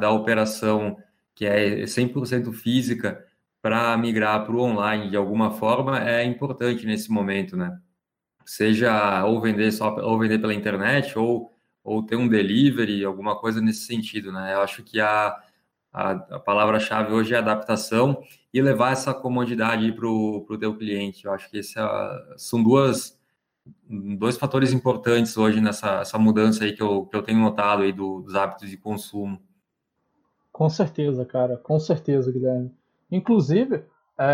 da 0.00 0.10
operação, 0.10 0.96
que 1.34 1.44
é 1.44 1.84
100% 1.86 2.52
física, 2.52 3.22
para 3.60 3.96
migrar 3.98 4.44
para 4.46 4.54
o 4.54 4.60
online 4.60 5.10
de 5.10 5.16
alguma 5.16 5.50
forma, 5.50 5.98
é 6.08 6.24
importante 6.24 6.86
nesse 6.86 7.10
momento, 7.10 7.56
né? 7.56 7.76
Seja 8.44 9.24
ou 9.24 9.40
vender 9.40 9.72
só 9.72 9.94
ou 9.96 10.18
vender 10.18 10.38
pela 10.38 10.54
internet 10.54 11.18
ou, 11.18 11.55
ou 11.86 12.02
ter 12.02 12.16
um 12.16 12.28
delivery, 12.28 13.04
alguma 13.04 13.36
coisa 13.36 13.60
nesse 13.60 13.86
sentido, 13.86 14.32
né? 14.32 14.54
Eu 14.54 14.60
acho 14.60 14.82
que 14.82 15.00
a 15.00 15.36
a, 15.96 16.10
a 16.10 16.38
palavra-chave 16.38 17.10
hoje 17.10 17.34
é 17.34 17.38
adaptação 17.38 18.22
e 18.52 18.60
levar 18.60 18.92
essa 18.92 19.14
comodidade 19.14 19.90
para 19.92 20.06
o 20.06 20.58
teu 20.60 20.76
cliente. 20.76 21.24
Eu 21.24 21.32
acho 21.32 21.50
que 21.50 21.56
esse 21.56 21.78
é, 21.78 21.84
são 22.36 22.62
duas, 22.62 23.18
dois 24.18 24.36
fatores 24.36 24.74
importantes 24.74 25.38
hoje 25.38 25.58
nessa 25.58 26.00
essa 26.00 26.18
mudança 26.18 26.64
aí 26.64 26.74
que 26.74 26.82
eu, 26.82 27.06
que 27.06 27.16
eu 27.16 27.22
tenho 27.22 27.40
notado 27.40 27.82
aí 27.82 27.92
do, 27.92 28.20
dos 28.20 28.34
hábitos 28.34 28.68
de 28.68 28.76
consumo. 28.76 29.40
Com 30.52 30.68
certeza, 30.68 31.24
cara, 31.24 31.56
com 31.56 31.78
certeza, 31.78 32.30
Guilherme. 32.30 32.70
Inclusive, 33.10 33.84
é, 34.18 34.26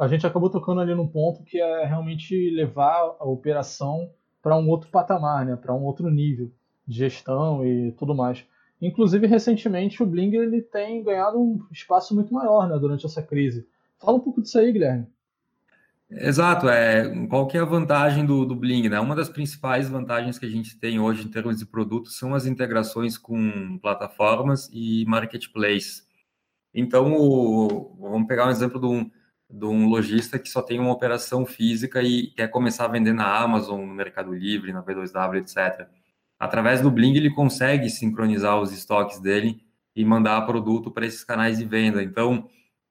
a 0.00 0.08
gente 0.08 0.26
acabou 0.26 0.50
tocando 0.50 0.80
ali 0.80 0.96
num 0.96 1.06
ponto 1.06 1.44
que 1.44 1.60
é 1.60 1.84
realmente 1.84 2.50
levar 2.50 3.16
a 3.20 3.24
operação 3.24 4.10
para 4.42 4.56
um 4.56 4.68
outro 4.68 4.90
patamar, 4.90 5.46
né, 5.46 5.54
para 5.54 5.72
um 5.72 5.84
outro 5.84 6.10
nível 6.10 6.52
gestão 6.88 7.66
e 7.66 7.92
tudo 7.92 8.14
mais. 8.14 8.44
Inclusive, 8.82 9.28
recentemente, 9.28 10.02
o 10.02 10.06
Bling 10.06 10.34
ele 10.34 10.60
tem 10.60 11.04
ganhado 11.04 11.40
um 11.40 11.64
espaço 11.70 12.12
muito 12.14 12.34
maior 12.34 12.68
né, 12.68 12.76
durante 12.78 13.06
essa 13.06 13.22
crise. 13.22 13.64
Fala 14.00 14.16
um 14.16 14.20
pouco 14.20 14.42
disso 14.42 14.58
aí, 14.58 14.72
Guilherme. 14.72 15.06
Exato, 16.10 16.68
é, 16.68 17.26
qual 17.28 17.46
que 17.46 17.56
é 17.56 17.60
a 17.60 17.64
vantagem 17.64 18.26
do, 18.26 18.44
do 18.44 18.56
Bling? 18.56 18.88
Né? 18.88 18.98
Uma 18.98 19.14
das 19.14 19.30
principais 19.30 19.88
vantagens 19.88 20.36
que 20.36 20.44
a 20.44 20.48
gente 20.48 20.78
tem 20.78 20.98
hoje 20.98 21.24
em 21.24 21.30
termos 21.30 21.58
de 21.58 21.64
produtos 21.64 22.18
são 22.18 22.34
as 22.34 22.44
integrações 22.44 23.16
com 23.16 23.78
plataformas 23.78 24.68
e 24.72 25.04
marketplace. 25.06 26.02
Então, 26.74 27.14
o, 27.14 27.96
vamos 27.98 28.26
pegar 28.26 28.48
um 28.48 28.50
exemplo 28.50 28.80
de 28.80 28.86
um, 28.86 29.10
de 29.48 29.64
um 29.64 29.88
lojista 29.88 30.40
que 30.40 30.48
só 30.48 30.60
tem 30.60 30.80
uma 30.80 30.92
operação 30.92 31.46
física 31.46 32.02
e 32.02 32.32
quer 32.32 32.48
começar 32.48 32.86
a 32.86 32.88
vender 32.88 33.14
na 33.14 33.38
Amazon, 33.40 33.80
no 33.86 33.94
Mercado 33.94 34.34
Livre, 34.34 34.72
na 34.72 34.82
B2W, 34.82 35.36
etc 35.36 35.88
através 36.42 36.80
do 36.80 36.90
Bling 36.90 37.14
ele 37.14 37.30
consegue 37.30 37.88
sincronizar 37.88 38.60
os 38.60 38.72
estoques 38.72 39.20
dele 39.20 39.62
e 39.94 40.04
mandar 40.04 40.44
produto 40.44 40.90
para 40.90 41.06
esses 41.06 41.22
canais 41.22 41.58
de 41.58 41.64
venda. 41.64 42.02
Então, 42.02 42.50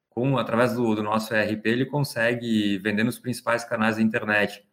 com 0.10 0.38
através 0.38 0.74
do, 0.74 0.96
do, 0.96 1.04
nosso 1.04 1.36
ERP, 1.36 1.66
ele 1.66 1.86
consegue 1.86 2.78
vender 2.78 3.04
nos 3.04 3.20
principais 3.20 3.66
canais 3.66 3.98
da 3.98 4.02
internet. 4.02 4.66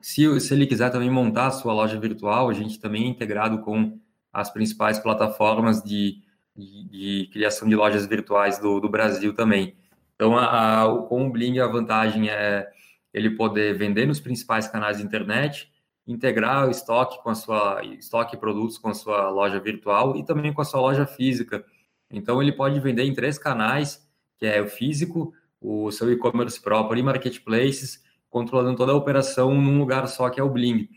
Se, 0.00 0.38
se 0.38 0.54
ele 0.54 0.68
quiser 0.68 0.90
também 0.90 1.10
montar 1.10 1.48
a 1.48 1.50
sua 1.50 1.72
loja 1.72 1.98
virtual, 1.98 2.48
a 2.48 2.54
gente 2.54 2.78
também 2.78 3.06
é 3.06 3.08
integrado 3.08 3.60
com 3.62 3.98
as 4.32 4.48
principais 4.52 5.00
plataformas 5.00 5.82
de, 5.82 6.22
de, 6.56 6.84
de 6.84 7.28
criação 7.32 7.68
de 7.68 7.74
lojas 7.74 8.06
virtuais 8.06 8.60
do, 8.60 8.78
do 8.78 8.88
Brasil 8.88 9.34
também. 9.34 9.74
Então, 10.14 10.38
a, 10.38 10.84
a, 10.84 11.02
com 11.08 11.26
o 11.26 11.30
Bling, 11.30 11.58
a 11.58 11.66
vantagem 11.66 12.30
é 12.30 12.70
ele 13.12 13.30
poder 13.30 13.76
vender 13.76 14.06
nos 14.06 14.20
principais 14.20 14.68
canais 14.68 14.98
de 14.98 15.02
internet, 15.02 15.69
integrar 16.06 16.66
o 16.66 16.70
estoque 16.70 17.22
com 17.22 17.30
a 17.30 17.34
sua 17.34 17.84
estoque 17.84 18.32
de 18.32 18.38
produtos 18.38 18.78
com 18.78 18.88
a 18.88 18.94
sua 18.94 19.30
loja 19.30 19.60
virtual 19.60 20.16
e 20.16 20.24
também 20.24 20.52
com 20.52 20.60
a 20.60 20.64
sua 20.64 20.80
loja 20.80 21.06
física. 21.06 21.64
Então 22.10 22.42
ele 22.42 22.52
pode 22.52 22.80
vender 22.80 23.04
em 23.04 23.14
três 23.14 23.38
canais, 23.38 24.06
que 24.36 24.46
é 24.46 24.60
o 24.60 24.68
físico, 24.68 25.32
o 25.60 25.90
seu 25.90 26.10
e-commerce 26.10 26.60
próprio 26.60 26.98
e 26.98 27.02
marketplaces, 27.02 28.02
controlando 28.28 28.76
toda 28.76 28.92
a 28.92 28.96
operação 28.96 29.54
num 29.54 29.78
lugar 29.78 30.08
só 30.08 30.28
que 30.30 30.40
é 30.40 30.42
o 30.42 30.48
Bling. 30.48 30.88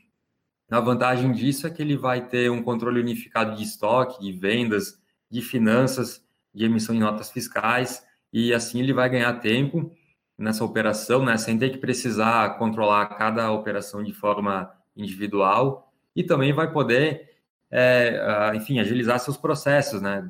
A 0.72 0.79
vantagem 0.79 1.31
disso 1.31 1.67
é 1.67 1.69
que 1.69 1.81
ele 1.81 1.95
vai 1.95 2.27
ter 2.27 2.50
um 2.50 2.63
controle 2.63 3.00
unificado 3.00 3.55
de 3.55 3.63
estoque, 3.63 4.19
de 4.19 4.31
vendas, 4.31 5.00
de 5.29 5.41
finanças, 5.41 6.25
de 6.53 6.65
emissão 6.65 6.95
de 6.95 7.01
notas 7.01 7.29
fiscais 7.29 8.03
e 8.31 8.53
assim 8.53 8.79
ele 8.79 8.93
vai 8.93 9.10
ganhar 9.10 9.33
tempo 9.33 9.91
nessa 10.36 10.65
operação, 10.65 11.24
né, 11.24 11.38
sem 11.38 11.57
ter 11.57 11.69
que 11.69 11.77
precisar 11.77 12.57
controlar 12.57 13.05
cada 13.05 13.51
operação 13.51 14.03
de 14.03 14.13
forma 14.13 14.72
individual 14.96 15.92
e 16.16 16.24
também 16.24 16.54
vai 16.54 16.72
poder, 16.72 17.38
é, 17.72 18.52
enfim, 18.56 18.80
agilizar 18.80 19.20
seus 19.20 19.38
processos, 19.38 20.02
né, 20.02 20.30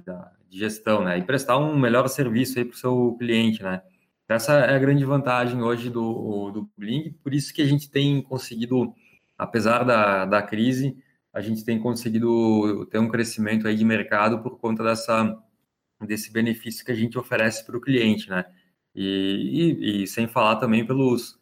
de 0.49 0.59
gestão, 0.59 1.03
né, 1.03 1.17
e 1.17 1.23
prestar 1.23 1.57
um 1.57 1.77
melhor 1.77 2.07
serviço 2.07 2.57
aí 2.57 2.65
para 2.65 2.75
o 2.75 2.77
seu 2.77 3.15
cliente, 3.19 3.61
né. 3.63 3.81
Essa 4.27 4.53
é 4.53 4.75
a 4.75 4.79
grande 4.79 5.03
vantagem 5.03 5.61
hoje 5.61 5.89
do, 5.89 6.49
do 6.51 6.69
Bling, 6.77 7.11
por 7.23 7.33
isso 7.33 7.53
que 7.53 7.61
a 7.61 7.65
gente 7.65 7.89
tem 7.89 8.21
conseguido, 8.21 8.93
apesar 9.37 9.83
da, 9.83 10.25
da 10.25 10.41
crise, 10.41 10.97
a 11.33 11.41
gente 11.41 11.65
tem 11.65 11.79
conseguido 11.79 12.85
ter 12.85 12.99
um 12.99 13.09
crescimento 13.09 13.67
aí 13.67 13.75
de 13.75 13.83
mercado 13.83 14.41
por 14.41 14.57
conta 14.59 14.83
dessa, 14.83 15.37
desse 16.01 16.31
benefício 16.31 16.85
que 16.85 16.91
a 16.91 16.95
gente 16.95 17.17
oferece 17.17 17.65
para 17.65 17.75
o 17.75 17.81
cliente, 17.81 18.29
né, 18.29 18.45
e, 18.95 19.77
e, 19.81 20.03
e 20.03 20.07
sem 20.07 20.27
falar 20.27 20.55
também 20.55 20.85
pelos 20.85 21.37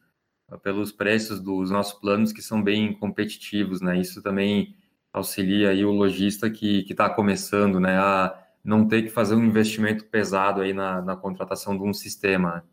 pelos 0.57 0.91
preços 0.91 1.39
dos 1.39 1.71
nossos 1.71 1.99
planos 1.99 2.31
que 2.31 2.41
são 2.41 2.61
bem 2.61 2.93
competitivos, 2.93 3.81
né? 3.81 3.99
Isso 3.99 4.21
também 4.21 4.75
auxilia 5.13 5.69
aí 5.69 5.83
o 5.83 5.91
lojista 5.91 6.49
que 6.49 6.85
está 6.89 7.09
começando, 7.09 7.79
né, 7.79 7.97
a 7.97 8.37
não 8.63 8.87
ter 8.87 9.01
que 9.01 9.09
fazer 9.09 9.35
um 9.35 9.43
investimento 9.43 10.05
pesado 10.05 10.61
aí 10.61 10.73
na, 10.73 11.01
na 11.01 11.15
contratação 11.15 11.77
de 11.77 11.83
um 11.83 11.93
sistema. 11.93 12.63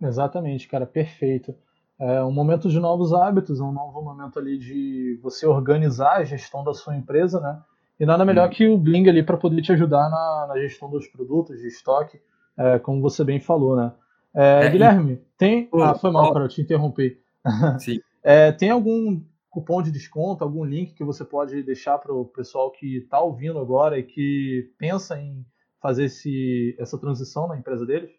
Né? 0.00 0.08
Exatamente, 0.08 0.68
cara, 0.68 0.86
perfeito. 0.86 1.54
É 1.98 2.22
um 2.22 2.30
momento 2.30 2.68
de 2.68 2.78
novos 2.78 3.12
hábitos, 3.12 3.60
é 3.60 3.62
um 3.62 3.72
novo 3.72 4.00
momento 4.00 4.38
ali 4.38 4.56
de 4.56 5.18
você 5.20 5.46
organizar 5.46 6.18
a 6.18 6.24
gestão 6.24 6.62
da 6.62 6.72
sua 6.72 6.96
empresa, 6.96 7.40
né? 7.40 7.60
E 7.98 8.06
nada 8.06 8.24
melhor 8.24 8.48
hum. 8.48 8.52
que 8.52 8.68
o 8.68 8.78
Bling 8.78 9.08
ali 9.08 9.24
para 9.24 9.36
poder 9.36 9.60
te 9.60 9.72
ajudar 9.72 10.08
na, 10.08 10.46
na, 10.48 10.60
gestão 10.60 10.88
dos 10.88 11.08
produtos, 11.08 11.58
de 11.58 11.66
estoque, 11.66 12.20
é, 12.56 12.78
como 12.78 13.02
você 13.02 13.24
bem 13.24 13.40
falou, 13.40 13.74
né? 13.74 13.92
É, 14.34 14.66
é, 14.66 14.70
Guilherme, 14.70 15.20
tem. 15.36 15.68
ah, 15.74 15.94
foi 15.94 16.10
mal, 16.10 16.32
cara, 16.32 16.44
eu 16.44 16.48
te 16.48 16.60
interrompi. 16.60 17.18
Sim. 17.78 18.00
É, 18.22 18.52
tem 18.52 18.70
algum 18.70 19.20
cupom 19.48 19.82
de 19.82 19.90
desconto, 19.90 20.44
algum 20.44 20.64
link 20.64 20.94
que 20.94 21.04
você 21.04 21.24
pode 21.24 21.62
deixar 21.62 21.98
para 21.98 22.12
o 22.12 22.24
pessoal 22.24 22.70
que 22.70 22.98
está 22.98 23.20
ouvindo 23.20 23.58
agora 23.58 23.98
e 23.98 24.02
que 24.02 24.70
pensa 24.78 25.18
em 25.18 25.44
fazer 25.80 26.04
esse, 26.04 26.76
essa 26.78 26.98
transição 26.98 27.48
na 27.48 27.56
empresa 27.56 27.86
deles? 27.86 28.10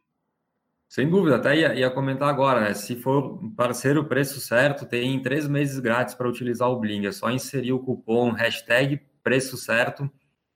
Sem 0.88 1.08
dúvida, 1.08 1.36
até 1.36 1.56
ia, 1.56 1.76
ia 1.76 1.92
comentar 1.92 2.28
agora, 2.28 2.62
né? 2.62 2.74
Se 2.74 2.96
for 2.96 3.40
parceiro 3.56 4.06
preço 4.06 4.40
certo, 4.40 4.88
tem 4.88 5.22
três 5.22 5.48
meses 5.48 5.78
grátis 5.80 6.16
para 6.16 6.28
utilizar 6.28 6.68
o 6.68 6.80
Bling. 6.80 7.06
É 7.06 7.12
só 7.12 7.30
inserir 7.30 7.74
o 7.74 7.80
cupom 7.80 8.32
hashtag 8.32 9.00
preço 9.24 9.56
certo 9.56 10.10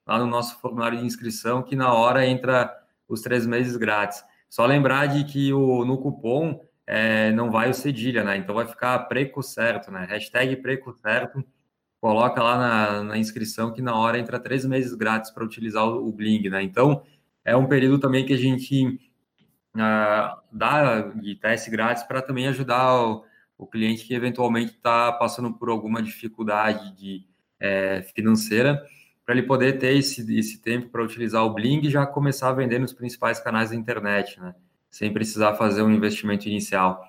lá 0.08 0.18
no 0.18 0.26
nosso 0.26 0.60
formulário 0.60 0.98
de 0.98 1.06
inscrição, 1.06 1.62
que 1.62 1.76
na 1.76 1.94
hora 1.94 2.26
entra 2.26 2.76
os 3.08 3.22
três 3.22 3.46
meses 3.46 3.78
grátis. 3.78 4.24
Só 4.54 4.68
lembrar 4.68 5.08
de 5.08 5.24
que 5.24 5.52
o, 5.52 5.84
no 5.84 5.98
cupom 5.98 6.64
é, 6.86 7.32
não 7.32 7.50
vai 7.50 7.72
o 7.72 7.74
cedilha, 7.74 8.24
né? 8.24 8.38
Então 8.38 8.54
vai 8.54 8.68
ficar 8.68 9.00
preco 9.08 9.42
certo, 9.42 9.90
né? 9.90 10.06
Hashtag 10.08 10.58
preco 10.58 10.94
certo. 10.94 11.44
Coloca 12.00 12.44
lá 12.44 12.56
na, 12.56 13.04
na 13.04 13.18
inscrição 13.18 13.74
que 13.74 13.82
na 13.82 13.96
hora 13.96 14.20
entra 14.20 14.40
três 14.40 14.64
meses 14.64 14.94
grátis 14.94 15.32
para 15.32 15.44
utilizar 15.44 15.88
o, 15.88 16.08
o 16.08 16.12
Bling, 16.12 16.50
né? 16.50 16.62
Então 16.62 17.02
é 17.44 17.56
um 17.56 17.66
período 17.66 17.98
também 17.98 18.28
que 18.28 18.34
a 18.34 18.38
gente 18.38 19.00
uh, 19.76 20.40
dar 20.52 21.16
de 21.16 21.34
teste 21.34 21.72
grátis 21.72 22.04
para 22.04 22.22
também 22.22 22.48
ajudar 22.48 22.94
o, 22.94 23.26
o, 23.58 23.66
cliente 23.66 24.06
que 24.06 24.14
eventualmente 24.14 24.74
está 24.74 25.12
passando 25.14 25.52
por 25.52 25.68
alguma 25.68 26.00
dificuldade 26.00 26.96
de, 26.96 27.26
é, 27.60 28.04
financeira, 28.16 28.86
para 29.26 29.36
ele 29.36 29.48
poder 29.48 29.80
ter 29.80 29.96
esse, 29.96 30.38
esse 30.38 30.62
tempo 30.62 30.90
para 30.90 31.04
utilizar 31.04 31.44
o 31.46 31.54
Bling 31.54 31.82
e 31.84 31.90
já 31.90 32.06
começar 32.06 32.50
a 32.50 32.54
vender 32.54 32.80
nos 32.80 32.94
principais 32.94 33.40
canais 33.40 33.70
da 33.70 33.76
internet, 33.76 34.40
né? 34.40 34.54
Sem 34.90 35.12
precisar 35.12 35.56
fazer 35.56 35.82
um 35.82 35.92
investimento 35.92 36.48
inicial. 36.48 37.02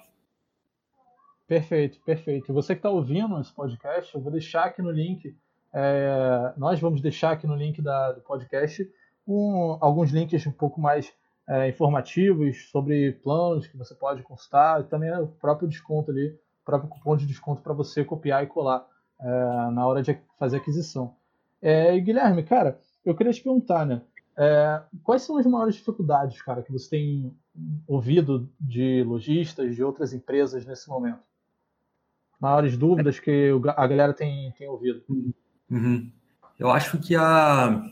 Perfeito, 1.46 2.00
perfeito. 2.00 2.52
Você 2.54 2.74
que 2.74 2.78
está 2.78 2.88
ouvindo 2.88 3.38
esse 3.40 3.52
podcast, 3.52 4.14
eu 4.14 4.20
vou 4.20 4.32
deixar 4.32 4.64
aqui 4.64 4.80
no 4.80 4.90
link, 4.90 5.36
é, 5.72 6.54
nós 6.56 6.80
vamos 6.80 7.00
deixar 7.00 7.32
aqui 7.32 7.46
no 7.46 7.54
link 7.54 7.82
da, 7.82 8.12
do 8.12 8.20
podcast 8.20 8.88
um, 9.26 9.76
alguns 9.80 10.10
links 10.10 10.46
um 10.46 10.52
pouco 10.52 10.80
mais 10.80 11.12
é, 11.48 11.68
informativos 11.68 12.70
sobre 12.70 13.12
planos 13.22 13.66
que 13.66 13.76
você 13.76 13.94
pode 13.94 14.22
consultar 14.22 14.80
e 14.80 14.84
também 14.84 15.12
o 15.18 15.26
próprio 15.26 15.68
desconto 15.68 16.10
ali, 16.10 16.28
o 16.28 16.64
próprio 16.64 16.88
cupom 16.88 17.16
de 17.16 17.26
desconto 17.26 17.60
para 17.60 17.74
você 17.74 18.04
copiar 18.04 18.42
e 18.44 18.46
colar 18.46 18.86
é, 19.20 19.26
na 19.72 19.86
hora 19.86 20.02
de 20.02 20.18
fazer 20.38 20.58
aquisição. 20.58 21.14
É, 21.64 21.98
Guilherme, 21.98 22.42
cara, 22.42 22.78
eu 23.02 23.14
queria 23.14 23.32
te 23.32 23.42
perguntar, 23.42 23.86
né? 23.86 24.02
É, 24.36 24.82
quais 25.02 25.22
são 25.22 25.38
as 25.38 25.46
maiores 25.46 25.76
dificuldades, 25.76 26.42
cara, 26.42 26.62
que 26.62 26.70
você 26.70 26.90
tem 26.90 27.34
ouvido 27.86 28.50
de 28.60 29.02
lojistas, 29.02 29.74
de 29.74 29.82
outras 29.82 30.12
empresas 30.12 30.66
nesse 30.66 30.90
momento? 30.90 31.20
Maiores 32.38 32.76
dúvidas 32.76 33.18
que 33.18 33.50
a 33.74 33.86
galera 33.86 34.12
tem, 34.12 34.52
tem 34.58 34.68
ouvido? 34.68 35.02
Uhum. 35.70 36.12
Eu 36.58 36.70
acho 36.70 36.98
que 36.98 37.16
a, 37.16 37.82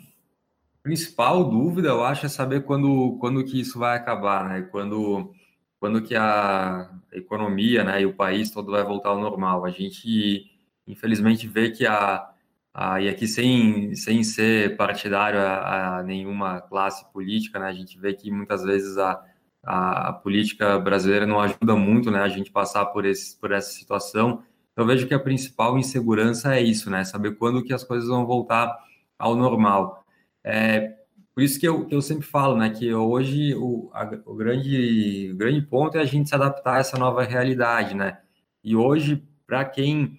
principal 0.82 1.48
dúvida, 1.48 1.88
eu 1.88 2.04
acho, 2.04 2.26
é 2.26 2.28
saber 2.28 2.64
quando, 2.64 3.16
quando 3.20 3.42
que 3.42 3.58
isso 3.58 3.78
vai 3.78 3.96
acabar, 3.96 4.50
né? 4.50 4.62
Quando, 4.70 5.32
quando 5.80 6.02
que 6.02 6.14
a 6.14 6.90
economia, 7.10 7.84
né, 7.84 8.02
e 8.02 8.06
o 8.06 8.14
país 8.14 8.50
todo 8.50 8.70
vai 8.70 8.84
voltar 8.84 9.08
ao 9.08 9.18
normal. 9.18 9.64
A 9.64 9.70
gente, 9.70 10.44
infelizmente, 10.86 11.48
vê 11.48 11.70
que 11.70 11.86
a, 11.86 12.31
a 12.74 13.00
e 13.00 13.08
aqui 13.08 13.28
sem, 13.28 13.94
sem 13.94 14.24
ser 14.24 14.76
partidário 14.76 15.38
a, 15.38 15.98
a 15.98 16.02
nenhuma 16.02 16.60
classe 16.60 17.10
política, 17.12 17.58
né, 17.58 17.66
a 17.66 17.72
gente 17.72 17.98
vê 17.98 18.14
que 18.14 18.30
muitas 18.30 18.62
vezes 18.62 18.96
a, 18.96 19.22
a, 19.62 20.08
a, 20.08 20.12
política 20.12 20.78
brasileira 20.78 21.26
não 21.26 21.40
ajuda 21.40 21.76
muito, 21.76 22.10
né, 22.10 22.20
a 22.20 22.28
gente 22.28 22.50
passar 22.50 22.86
por, 22.86 23.04
esse, 23.04 23.38
por 23.38 23.52
essa 23.52 23.70
situação. 23.70 24.42
Eu 24.74 24.86
vejo 24.86 25.06
que 25.06 25.14
a 25.14 25.20
principal 25.20 25.78
insegurança 25.78 26.56
é 26.56 26.62
isso, 26.62 26.90
né, 26.90 27.04
saber 27.04 27.36
quando 27.36 27.62
que 27.62 27.74
as 27.74 27.84
coisas 27.84 28.08
vão 28.08 28.26
voltar 28.26 28.74
ao 29.18 29.36
normal. 29.36 30.04
É, 30.42 30.96
por 31.34 31.42
isso 31.42 31.60
que 31.60 31.66
eu, 31.68 31.86
que 31.86 31.94
eu 31.94 32.02
sempre 32.02 32.26
falo, 32.26 32.56
né, 32.56 32.70
que 32.70 32.92
hoje 32.94 33.54
o, 33.54 33.90
a, 33.92 34.04
o, 34.26 34.34
grande, 34.34 35.30
o 35.32 35.36
grande 35.36 35.62
ponto 35.62 35.98
é 35.98 36.00
a 36.00 36.06
gente 36.06 36.28
se 36.28 36.34
adaptar 36.34 36.76
a 36.76 36.78
essa 36.78 36.98
nova 36.98 37.22
realidade, 37.22 37.94
né? 37.94 38.18
E 38.64 38.76
hoje, 38.76 39.22
para 39.46 39.64
quem 39.64 40.18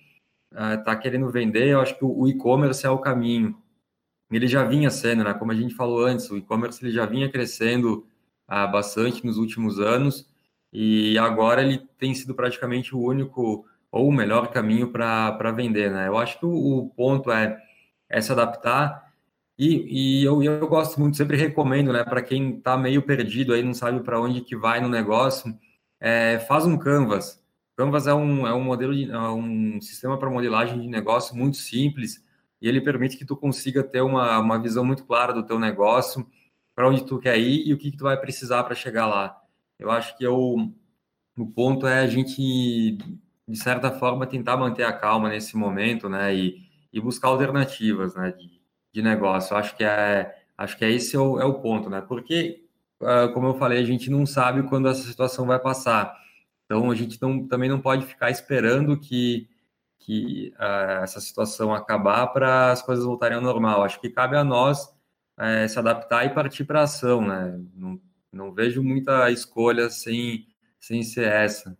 está 0.53 0.93
uh, 0.93 0.99
querendo 0.99 1.29
vender, 1.29 1.67
eu 1.69 1.81
acho 1.81 1.97
que 1.97 2.05
o, 2.05 2.27
e-commerce 2.27 2.85
é 2.85 2.89
o 2.89 2.99
caminho. 2.99 3.57
Ele 4.31 4.47
já 4.47 4.63
vinha 4.63 4.89
sendo, 4.89 5.23
né? 5.23 5.33
Como 5.33 5.51
a 5.51 5.55
gente 5.55 5.75
falou 5.75 6.05
antes, 6.05 6.29
o 6.29 6.37
e-commerce 6.37 6.83
ele 6.83 6.91
já 6.91 7.05
vinha 7.05 7.29
crescendo 7.31 8.05
uh, 8.49 8.71
bastante 8.71 9.25
nos 9.25 9.37
últimos 9.37 9.79
anos 9.79 10.27
e 10.71 11.17
agora 11.17 11.61
ele 11.61 11.79
tem 11.97 12.13
sido 12.15 12.33
praticamente 12.33 12.95
o 12.95 13.01
único 13.01 13.65
ou 13.91 14.07
o 14.07 14.11
melhor 14.11 14.47
caminho 14.51 14.91
para 14.91 15.51
vender, 15.51 15.91
né? 15.91 16.07
Eu 16.07 16.17
acho 16.17 16.39
que 16.39 16.45
o, 16.45 16.79
o 16.79 16.89
ponto 16.89 17.31
é, 17.31 17.57
é 18.09 18.21
se 18.21 18.31
adaptar 18.31 19.03
e, 19.57 20.21
e 20.21 20.23
eu, 20.23 20.41
eu, 20.41 20.67
gosto 20.67 20.99
muito, 20.99 21.15
sempre 21.15 21.37
recomendo, 21.37 21.93
né, 21.93 22.03
para 22.03 22.21
quem 22.21 22.57
está 22.57 22.75
meio 22.77 23.03
perdido 23.03 23.53
aí, 23.53 23.61
não 23.61 23.73
sabe 23.73 24.01
para 24.01 24.19
onde 24.19 24.41
que 24.41 24.55
vai 24.55 24.81
no 24.81 24.89
negócio, 24.89 25.57
é, 25.99 26.39
faz 26.47 26.65
um 26.65 26.77
Canvas. 26.77 27.42
Canvas 27.75 28.07
é 28.07 28.13
um, 28.13 28.45
é 28.45 28.53
um 28.53 28.63
modelo 28.63 28.93
de, 28.93 29.09
é 29.09 29.19
um 29.19 29.81
sistema 29.81 30.17
para 30.17 30.29
modelagem 30.29 30.79
de 30.79 30.87
negócio 30.87 31.35
muito 31.35 31.57
simples 31.57 32.23
e 32.61 32.67
ele 32.67 32.79
permite 32.79 33.17
que 33.17 33.25
tu 33.25 33.35
consiga 33.35 33.83
ter 33.83 34.01
uma, 34.01 34.39
uma 34.39 34.61
visão 34.61 34.85
muito 34.85 35.05
clara 35.05 35.33
do 35.33 35.43
teu 35.43 35.59
negócio, 35.59 36.25
para 36.75 36.87
onde 36.87 37.03
tu 37.05 37.19
quer 37.19 37.37
ir 37.37 37.67
e 37.67 37.73
o 37.73 37.77
que, 37.77 37.91
que 37.91 37.97
tu 37.97 38.05
vai 38.05 38.17
precisar 38.17 38.63
para 38.63 38.73
chegar 38.73 39.05
lá. 39.05 39.37
Eu 39.77 39.91
acho 39.91 40.17
que 40.17 40.23
eu, 40.23 40.71
o 41.37 41.45
ponto 41.47 41.85
é 41.85 41.99
a 41.99 42.07
gente, 42.07 42.97
de 43.47 43.57
certa 43.57 43.91
forma, 43.91 44.25
tentar 44.25 44.55
manter 44.55 44.83
a 44.83 44.93
calma 44.93 45.29
nesse 45.29 45.57
momento, 45.57 46.07
né, 46.07 46.33
e, 46.33 46.61
e 46.91 47.01
buscar 47.01 47.27
alternativas, 47.29 48.15
né, 48.15 48.31
de, 48.31 48.61
de 48.93 49.01
negócio. 49.01 49.57
Acho 49.57 49.75
que 49.75 49.83
é, 49.83 50.33
acho 50.57 50.77
que 50.77 50.85
é 50.85 50.91
esse 50.91 51.15
é 51.15 51.19
o, 51.19 51.39
é 51.39 51.45
o 51.45 51.55
ponto, 51.55 51.89
né? 51.89 52.01
Porque, 52.01 52.63
uh, 53.01 53.33
como 53.33 53.47
eu 53.47 53.55
falei, 53.55 53.79
a 53.79 53.85
gente 53.85 54.09
não 54.09 54.25
sabe 54.25 54.63
quando 54.63 54.87
essa 54.87 55.03
situação 55.03 55.45
vai 55.45 55.59
passar. 55.59 56.15
Então, 56.73 56.89
a 56.89 56.95
gente 56.95 57.21
não, 57.21 57.47
também 57.47 57.69
não 57.69 57.79
pode 57.79 58.03
ficar 58.03 58.31
esperando 58.31 58.99
que, 58.99 59.47
que 59.99 60.51
uh, 60.55 61.03
essa 61.03 61.21
situação 61.21 61.71
acabar 61.71 62.25
para 62.33 62.71
as 62.71 62.81
coisas 62.81 63.05
voltarem 63.05 63.37
ao 63.37 63.43
normal. 63.43 63.83
Acho 63.83 64.01
que 64.01 64.09
cabe 64.09 64.35
a 64.35 64.43
nós 64.43 64.85
uh, 65.37 65.69
se 65.69 65.77
adaptar 65.77 66.25
e 66.25 66.33
partir 66.33 66.65
para 66.65 66.81
ação, 66.81 67.21
né? 67.21 67.61
Não, 67.75 68.01
não 68.31 68.51
vejo 68.51 68.81
muita 68.81 69.29
escolha 69.29 69.87
sem, 69.91 70.47
sem 70.79 71.03
ser 71.03 71.31
essa. 71.31 71.77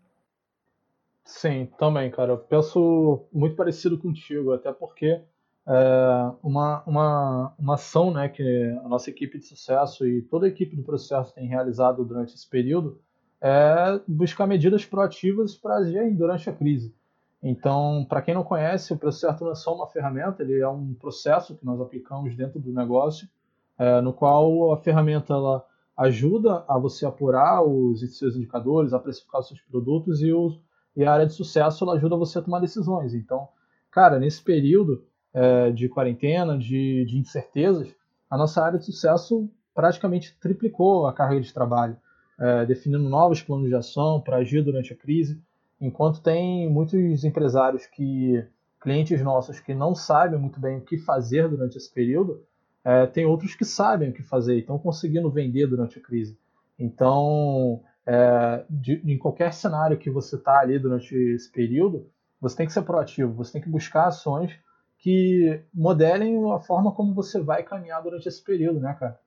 Sim, 1.25 1.67
também, 1.79 2.12
cara. 2.12 2.34
Eu 2.34 2.38
penso 2.38 3.25
muito 3.34 3.56
parecido 3.56 3.97
contigo, 3.97 4.53
até 4.53 4.71
porque 4.71 5.23
é, 5.65 6.32
uma, 6.43 6.84
uma, 6.86 7.56
uma 7.58 7.73
ação 7.73 8.13
né, 8.13 8.29
que 8.29 8.43
a 8.86 8.88
nossa 8.88 9.10
equipe 9.10 9.39
de 9.39 9.45
sucesso 9.45 10.06
e 10.06 10.21
toda 10.21 10.45
a 10.45 10.49
equipe 10.49 10.75
do 10.75 10.84
processo 10.84 11.34
tem 11.34 11.47
realizado 11.47 12.06
durante 12.06 12.36
esse 12.36 12.47
período 12.47 13.01
é 13.43 13.99
buscar 14.08 14.47
medidas 14.47 14.86
proativas 14.86 15.53
para 15.53 15.75
agir 15.75 16.15
durante 16.15 16.49
a 16.49 16.53
crise. 16.53 16.95
Então, 17.43 18.06
para 18.08 18.21
quem 18.21 18.34
não 18.34 18.43
conhece, 18.43 18.93
o 18.93 18.97
processo 18.97 19.43
não 19.43 19.51
é 19.51 19.56
só 19.56 19.75
uma 19.75 19.86
ferramenta, 19.88 20.41
ele 20.41 20.62
é 20.62 20.67
um 20.67 20.93
processo 20.93 21.53
que 21.53 21.65
nós 21.65 21.82
aplicamos 21.82 22.34
dentro 22.38 22.58
do 22.58 22.71
negócio, 22.71 23.27
é, 23.77 23.99
no 23.99 24.13
qual 24.13 24.71
a 24.71 24.77
ferramenta 24.77 25.34
ela 25.34 25.65
ajuda 25.97 26.63
a 26.69 26.77
você 26.79 27.06
apurar 27.06 27.62
os 27.62 27.99
seus 28.17 28.38
indicadores, 28.38 28.93
a 28.93 28.99
precificar 28.99 29.41
os 29.41 29.49
seus 29.49 29.60
produtos 29.60 30.21
e, 30.21 30.32
e 30.95 31.03
a 31.03 31.12
área 31.12 31.25
de 31.25 31.34
sucesso 31.34 31.84
ela 31.84 31.95
ajuda 31.95 32.15
você 32.15 32.39
a 32.39 32.41
tomar 32.41 32.62
decisões. 32.62 33.13
Então, 33.13 33.49
cara, 33.91 34.19
nesse 34.19 34.41
período, 34.41 35.03
é, 35.34 35.69
de 35.69 35.89
quarentena, 35.89 36.58
de, 36.58 37.03
de 37.06 37.17
incertezas, 37.17 37.93
a 38.29 38.38
nossa 38.38 38.63
área 38.63 38.79
de 38.79 38.86
sucesso 38.86 39.49
praticamente 39.75 40.38
triplicou 40.39 41.08
a 41.08 41.13
carga 41.13 41.41
de 41.41 41.53
trabalho, 41.53 41.97
é, 42.39 42.65
definindo 42.65 43.08
novos 43.08 43.41
planos 43.41 43.67
de 43.67 43.76
ação 43.76 44.22
para 44.22 44.38
agir 44.38 44.63
durante 44.63 44.93
a 44.93 44.96
crise, 44.96 45.41
enquanto 45.80 46.22
tem 46.22 46.69
muitos 46.69 47.24
empresários 47.24 47.86
que, 47.86 48.43
clientes 48.82 49.22
nossos, 49.22 49.60
que 49.60 49.74
não 49.74 49.93
sabem 49.96 50.39
muito 50.39 50.60
bem 50.60 50.78
o 50.78 50.82
que 50.82 50.98
fazer 50.98 51.48
durante 51.48 51.78
esse 51.78 51.91
período, 51.91 52.43
é, 52.84 53.06
tem 53.08 53.26
outros 53.26 53.56
que 53.56 53.63
sabem 53.63 54.10
o 54.10 54.13
que 54.13 54.22
fazer 54.22 54.56
e 54.56 54.60
estão 54.60 54.78
conseguindo 54.78 55.30
vender 55.30 55.67
durante 55.67 56.00
a 56.00 56.02
crise. 56.02 56.38
Então, 56.78 57.82
é, 58.06 58.65
de, 58.69 59.02
em 59.06 59.17
qualquer 59.17 59.54
cenário 59.54 59.98
que 59.98 60.10
você 60.10 60.36
está 60.36 60.60
ali 60.60 60.78
durante 60.78 61.15
esse 61.15 61.50
período, 61.52 62.10
você 62.41 62.58
tem 62.58 62.65
que 62.65 62.74
ser 62.74 62.82
proativo, 62.82 63.34
você 63.34 63.54
tem 63.54 63.62
que 63.62 63.69
buscar 63.69 64.08
ações 64.08 64.52
que 64.98 65.62
modelem 65.74 66.52
a 66.52 66.60
forma 66.60 66.91
como 66.93 67.13
você 67.13 67.39
vai 67.41 67.63
caminhar 67.63 68.02
durante 68.02 68.28
esse 68.28 68.41
período, 68.43 68.80
né, 68.80 68.96
cara? 69.00 69.19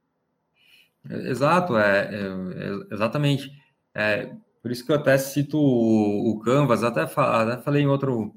Exato, 1.11 1.77
é, 1.77 2.09
é, 2.15 2.21
é 2.21 2.95
exatamente. 2.95 3.51
É, 3.95 4.33
por 4.63 4.71
isso 4.71 4.85
que 4.85 4.93
eu 4.93 4.97
até 4.97 5.17
cito 5.19 5.59
o, 5.59 6.31
o 6.31 6.41
Canvas, 6.41 6.83
até, 6.83 7.03
até, 7.03 7.63
falei 7.63 7.83
em 7.83 7.87
outro, 7.87 8.35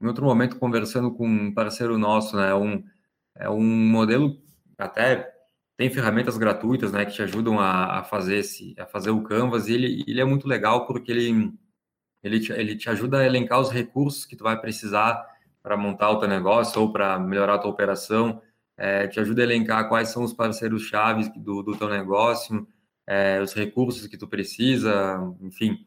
em 0.00 0.06
outro 0.06 0.24
momento 0.24 0.58
conversando 0.58 1.12
com 1.12 1.26
um 1.26 1.52
parceiro 1.54 1.98
nosso, 1.98 2.36
né? 2.36 2.54
Um, 2.54 2.82
é 3.36 3.48
um 3.50 3.62
modelo 3.62 4.40
até 4.78 5.32
tem 5.76 5.90
ferramentas 5.90 6.36
gratuitas, 6.36 6.92
né, 6.92 7.04
que 7.04 7.12
te 7.12 7.22
ajudam 7.22 7.58
a, 7.58 8.00
a 8.00 8.04
fazer 8.04 8.36
esse, 8.36 8.74
a 8.78 8.86
fazer 8.86 9.10
o 9.10 9.22
Canvas. 9.22 9.68
E 9.68 9.72
ele, 9.74 10.04
ele 10.06 10.20
é 10.20 10.24
muito 10.24 10.46
legal 10.46 10.86
porque 10.86 11.10
ele 11.10 11.52
ele 12.22 12.38
te, 12.40 12.52
ele 12.52 12.76
te 12.76 12.88
ajuda 12.88 13.18
a 13.18 13.26
elencar 13.26 13.60
os 13.60 13.70
recursos 13.70 14.24
que 14.24 14.36
tu 14.36 14.44
vai 14.44 14.60
precisar 14.60 15.26
para 15.62 15.76
montar 15.76 16.10
o 16.10 16.18
teu 16.18 16.28
negócio 16.28 16.80
ou 16.80 16.92
para 16.92 17.18
melhorar 17.18 17.54
a 17.54 17.58
tua 17.58 17.70
operação. 17.70 18.40
É, 18.82 19.06
te 19.06 19.20
ajuda 19.20 19.42
a 19.42 19.44
elencar 19.44 19.88
quais 19.88 20.08
são 20.08 20.24
os 20.24 20.32
parceiros 20.32 20.82
chaves 20.82 21.28
do, 21.36 21.62
do 21.62 21.76
teu 21.76 21.88
negócio, 21.88 22.66
é, 23.06 23.40
os 23.40 23.54
recursos 23.54 24.08
que 24.08 24.18
tu 24.18 24.26
precisa, 24.26 25.32
enfim. 25.40 25.86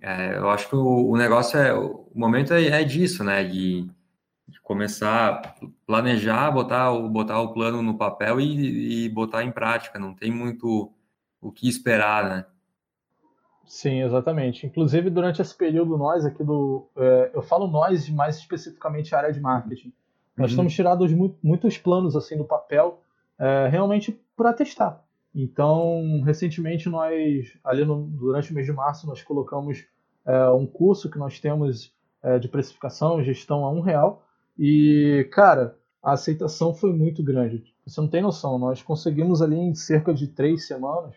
É, 0.00 0.36
eu 0.36 0.48
acho 0.48 0.68
que 0.68 0.76
o, 0.76 1.10
o, 1.10 1.16
negócio 1.16 1.58
é, 1.58 1.74
o 1.74 2.08
momento 2.14 2.54
é, 2.54 2.64
é 2.80 2.84
disso, 2.84 3.24
né? 3.24 3.42
De, 3.42 3.90
de, 4.46 4.60
começar 4.62 5.30
a 5.30 5.66
planejar, 5.84 6.52
botar, 6.52 6.92
botar 7.08 7.40
o 7.40 7.52
plano 7.52 7.82
no 7.82 7.98
papel 7.98 8.40
e, 8.40 9.06
e 9.06 9.08
botar 9.08 9.42
em 9.42 9.50
prática. 9.50 9.98
Não 9.98 10.14
tem 10.14 10.30
muito 10.30 10.92
o 11.40 11.50
que 11.50 11.68
esperar, 11.68 12.28
né? 12.28 12.46
Sim, 13.66 14.00
exatamente. 14.00 14.64
Inclusive, 14.64 15.10
durante 15.10 15.42
esse 15.42 15.56
período, 15.56 15.98
nós 15.98 16.24
aqui 16.24 16.44
do. 16.44 16.88
É, 16.96 17.32
eu 17.34 17.42
falo 17.42 17.66
nós, 17.66 18.08
mais 18.08 18.36
especificamente 18.36 19.12
a 19.12 19.18
área 19.18 19.32
de 19.32 19.40
marketing. 19.40 19.92
Nós 20.36 20.50
uhum. 20.50 20.64
estamos 20.66 20.74
tirando 20.74 21.36
muitos 21.42 21.78
planos 21.78 22.16
assim 22.16 22.36
do 22.36 22.44
papel, 22.44 23.00
é, 23.38 23.68
realmente 23.68 24.18
para 24.36 24.52
testar. 24.52 25.04
Então, 25.34 26.20
recentemente, 26.24 26.88
nós, 26.88 27.56
ali 27.64 27.84
no, 27.84 28.02
durante 28.04 28.50
o 28.50 28.54
mês 28.54 28.66
de 28.66 28.72
março, 28.72 29.06
nós 29.06 29.22
colocamos 29.22 29.84
é, 30.26 30.50
um 30.50 30.66
curso 30.66 31.10
que 31.10 31.18
nós 31.18 31.40
temos 31.40 31.92
é, 32.22 32.38
de 32.38 32.48
precificação, 32.48 33.22
gestão 33.22 33.64
a 33.64 33.70
um 33.70 33.80
real. 33.80 34.22
E, 34.58 35.26
cara, 35.32 35.76
a 36.02 36.12
aceitação 36.12 36.74
foi 36.74 36.92
muito 36.92 37.22
grande. 37.22 37.64
Você 37.86 38.00
não 38.00 38.08
tem 38.08 38.22
noção, 38.22 38.58
nós 38.58 38.82
conseguimos 38.82 39.40
ali 39.40 39.56
em 39.56 39.74
cerca 39.74 40.12
de 40.12 40.28
três 40.28 40.66
semanas 40.66 41.14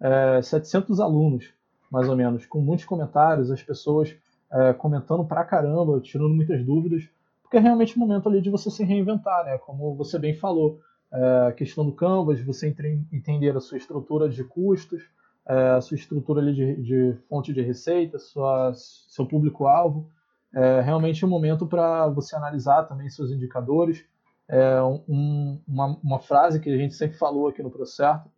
é, 0.00 0.42
700 0.42 1.00
alunos 1.00 1.52
mais 1.92 2.08
ou 2.08 2.16
menos, 2.16 2.46
com 2.46 2.58
muitos 2.58 2.86
comentários, 2.86 3.50
as 3.50 3.62
pessoas 3.62 4.16
é, 4.50 4.72
comentando 4.72 5.22
pra 5.26 5.44
caramba, 5.44 6.00
tirando 6.00 6.32
muitas 6.32 6.64
dúvidas, 6.64 7.06
porque 7.52 7.58
é 7.58 7.60
realmente 7.60 7.94
o 7.96 8.00
momento 8.00 8.30
ali 8.30 8.40
de 8.40 8.48
você 8.48 8.70
se 8.70 8.82
reinventar, 8.82 9.44
né? 9.44 9.58
Como 9.58 9.94
você 9.94 10.18
bem 10.18 10.34
falou, 10.34 10.80
é, 11.12 11.48
a 11.48 11.52
questão 11.52 11.84
do 11.84 11.92
Canvas, 11.92 12.40
você 12.40 12.74
entender 13.12 13.54
a 13.54 13.60
sua 13.60 13.76
estrutura 13.76 14.26
de 14.26 14.42
custos, 14.42 15.02
é, 15.46 15.72
a 15.72 15.80
sua 15.82 15.96
estrutura 15.96 16.40
ali 16.40 16.54
de, 16.54 16.82
de 16.82 17.18
fonte 17.28 17.52
de 17.52 17.60
receita, 17.60 18.18
sua, 18.18 18.72
seu 18.74 19.26
público-alvo. 19.26 20.08
É 20.54 20.80
realmente 20.80 21.26
um 21.26 21.28
momento 21.28 21.66
para 21.66 22.08
você 22.08 22.34
analisar 22.34 22.84
também 22.84 23.10
seus 23.10 23.30
indicadores. 23.30 24.02
É 24.48 24.82
um, 24.82 25.60
uma, 25.68 25.98
uma 26.02 26.18
frase 26.20 26.58
que 26.58 26.70
a 26.70 26.76
gente 26.78 26.94
sempre 26.94 27.18
falou 27.18 27.48
aqui 27.48 27.62
no 27.62 27.70
Procerto, 27.70 28.30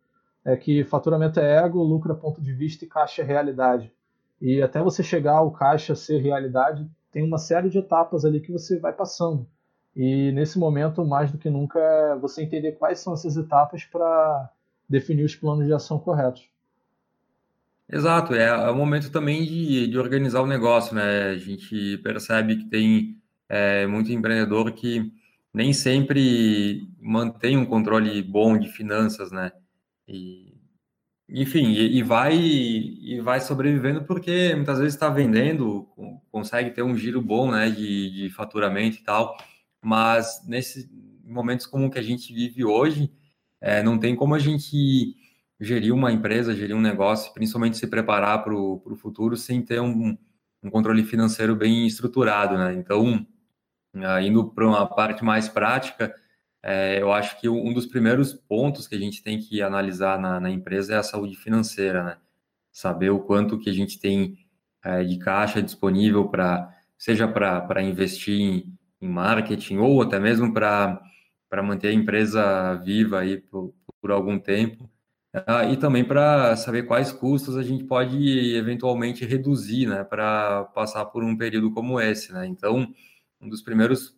é 0.43 0.57
que 0.57 0.83
faturamento 0.83 1.39
é 1.39 1.63
ego, 1.63 1.81
lucro 1.81 2.11
é 2.11 2.15
ponto 2.17 2.41
de 2.41 2.51
vista 2.51 2.83
e 2.83 2.87
caixa 2.89 3.21
é 3.21 3.25
realidade. 3.25 3.89
E 4.41 4.61
até 4.61 4.83
você 4.83 5.01
chegar 5.01 5.37
ao 5.37 5.51
caixa 5.51 5.95
ser 5.95 6.17
realidade, 6.17 6.85
tem 7.15 7.23
uma 7.23 7.37
série 7.37 7.69
de 7.69 7.77
etapas 7.77 8.25
ali 8.25 8.41
que 8.41 8.51
você 8.51 8.77
vai 8.77 8.91
passando. 8.91 9.47
E 9.95 10.33
nesse 10.33 10.59
momento, 10.59 11.05
mais 11.05 11.31
do 11.31 11.37
que 11.37 11.49
nunca, 11.49 11.79
é 11.79 12.15
você 12.17 12.43
entender 12.43 12.73
quais 12.73 12.99
são 12.99 13.13
essas 13.13 13.37
etapas 13.37 13.85
para 13.85 14.51
definir 14.89 15.23
os 15.23 15.33
planos 15.33 15.65
de 15.65 15.71
ação 15.71 15.97
corretos. 15.97 16.49
Exato, 17.89 18.35
é, 18.35 18.47
é 18.47 18.69
o 18.69 18.75
momento 18.75 19.09
também 19.13 19.45
de, 19.45 19.87
de 19.87 19.97
organizar 19.97 20.41
o 20.41 20.45
negócio, 20.45 20.93
né? 20.93 21.29
A 21.29 21.37
gente 21.37 21.97
percebe 21.99 22.57
que 22.57 22.65
tem 22.65 23.17
é, 23.47 23.87
muito 23.87 24.11
empreendedor 24.11 24.73
que 24.73 25.09
nem 25.53 25.71
sempre 25.71 26.85
mantém 26.99 27.57
um 27.57 27.65
controle 27.65 28.21
bom 28.21 28.57
de 28.57 28.67
finanças, 28.67 29.31
né? 29.31 29.53
E, 30.05 30.53
enfim, 31.29 31.71
e, 31.71 31.97
e, 31.97 32.03
vai 32.03 32.35
e 32.37 33.19
vai 33.21 33.39
sobrevivendo 33.41 34.03
porque 34.03 34.53
muitas 34.55 34.77
vezes 34.77 34.93
está 34.93 35.09
vendendo, 35.09 35.87
consegue 36.31 36.71
ter 36.71 36.83
um 36.83 36.95
giro 36.95 37.21
bom, 37.21 37.51
né, 37.51 37.69
de, 37.69 38.11
de 38.11 38.29
faturamento 38.29 38.97
e 38.97 39.03
tal, 39.03 39.35
mas 39.81 40.43
nesses 40.47 40.87
momentos 41.23 41.65
como 41.65 41.89
que 41.89 41.99
a 41.99 42.03
gente 42.03 42.33
vive 42.33 42.63
hoje, 42.63 43.11
é, 43.59 43.81
não 43.81 43.97
tem 43.97 44.15
como 44.15 44.35
a 44.35 44.39
gente 44.39 45.15
gerir 45.59 45.93
uma 45.93 46.11
empresa, 46.11 46.55
gerir 46.55 46.75
um 46.75 46.81
negócio, 46.81 47.33
principalmente 47.33 47.77
se 47.77 47.87
preparar 47.87 48.43
para 48.43 48.53
o 48.53 48.95
futuro 48.95 49.35
sem 49.37 49.61
ter 49.61 49.81
um, 49.81 50.17
um 50.61 50.69
controle 50.69 51.03
financeiro 51.03 51.55
bem 51.55 51.87
estruturado, 51.87 52.57
né? 52.57 52.73
Então, 52.73 53.25
indo 54.21 54.49
para 54.49 54.67
uma 54.67 54.85
parte 54.85 55.23
mais 55.23 55.47
prática, 55.47 56.13
é, 56.67 56.99
eu 56.99 57.13
acho 57.13 57.39
que 57.39 57.47
um 57.47 57.71
dos 57.71 57.85
primeiros 57.85 58.33
pontos 58.33 58.87
que 58.87 58.95
a 58.95 58.97
gente 58.97 59.21
tem 59.21 59.39
que 59.39 59.61
analisar 59.61 60.19
na, 60.19 60.39
na 60.39 60.49
empresa 60.49 60.95
é 60.95 60.97
a 60.97 61.03
saúde 61.03 61.35
financeira, 61.35 62.03
né? 62.03 62.17
Saber 62.71 63.11
o 63.11 63.19
quanto 63.19 63.59
que 63.59 63.69
a 63.69 63.73
gente 63.73 63.99
tem 63.99 64.35
é, 64.83 65.03
de 65.03 65.19
caixa 65.19 65.61
disponível 65.61 66.27
para, 66.27 66.67
seja 66.97 67.27
para 67.27 67.83
investir 67.83 68.41
em, 68.41 68.77
em, 68.99 69.07
marketing 69.07 69.77
ou 69.77 70.01
até 70.01 70.19
mesmo 70.19 70.51
para 70.51 70.99
manter 71.63 71.89
a 71.89 71.93
empresa 71.93 72.73
viva 72.83 73.19
aí 73.19 73.37
por, 73.37 73.71
por 74.01 74.09
algum 74.09 74.39
tempo. 74.39 74.89
Ah, 75.45 75.65
e 75.65 75.77
também 75.77 76.03
para 76.03 76.55
saber 76.55 76.83
quais 76.87 77.11
custos 77.11 77.57
a 77.57 77.63
gente 77.63 77.83
pode 77.83 78.55
eventualmente 78.55 79.23
reduzir, 79.23 79.85
né, 79.85 80.03
para 80.03 80.63
passar 80.73 81.05
por 81.05 81.23
um 81.23 81.37
período 81.37 81.71
como 81.71 81.99
esse, 81.99 82.33
né? 82.33 82.47
Então, 82.47 82.91
um 83.39 83.49
dos 83.49 83.61
primeiros 83.61 84.17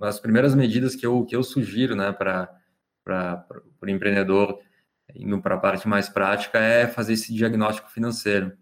as 0.00 0.20
primeiras 0.20 0.54
medidas 0.54 0.94
que 0.94 1.06
eu, 1.06 1.24
que 1.24 1.34
eu 1.34 1.42
sugiro 1.42 1.94
né, 1.94 2.12
para 2.12 2.48
o 3.80 3.88
empreendedor, 3.88 4.60
indo 5.14 5.40
para 5.40 5.54
a 5.54 5.58
parte 5.58 5.88
mais 5.88 6.08
prática, 6.08 6.58
é 6.58 6.86
fazer 6.86 7.14
esse 7.14 7.32
diagnóstico 7.32 7.90
financeiro. 7.90 8.52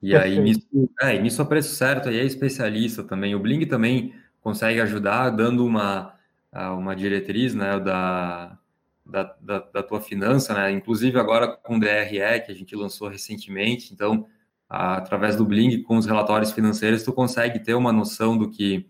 E 0.00 0.14
aí, 0.14 0.38
nisso, 0.38 0.68
é, 1.00 1.18
nisso 1.18 1.42
a 1.42 1.44
preço 1.44 1.74
certo, 1.74 2.08
aí 2.08 2.18
é 2.18 2.24
especialista 2.24 3.02
também. 3.02 3.34
O 3.34 3.40
Bling 3.40 3.66
também 3.66 4.14
consegue 4.40 4.80
ajudar, 4.80 5.30
dando 5.30 5.66
uma, 5.66 6.14
uma 6.52 6.94
diretriz 6.94 7.54
né, 7.54 7.80
da, 7.80 8.56
da, 9.04 9.36
da, 9.40 9.58
da 9.58 9.82
tua 9.82 10.00
finança, 10.00 10.54
né? 10.54 10.70
inclusive 10.70 11.18
agora 11.18 11.48
com 11.48 11.76
o 11.76 11.80
DRE, 11.80 12.40
que 12.44 12.52
a 12.52 12.54
gente 12.54 12.76
lançou 12.76 13.08
recentemente. 13.08 13.92
Então, 13.92 14.26
através 14.68 15.34
do 15.34 15.44
Bling, 15.44 15.82
com 15.82 15.96
os 15.96 16.06
relatórios 16.06 16.52
financeiros, 16.52 17.02
tu 17.02 17.12
consegue 17.12 17.58
ter 17.58 17.74
uma 17.74 17.92
noção 17.92 18.36
do 18.36 18.50
que 18.50 18.86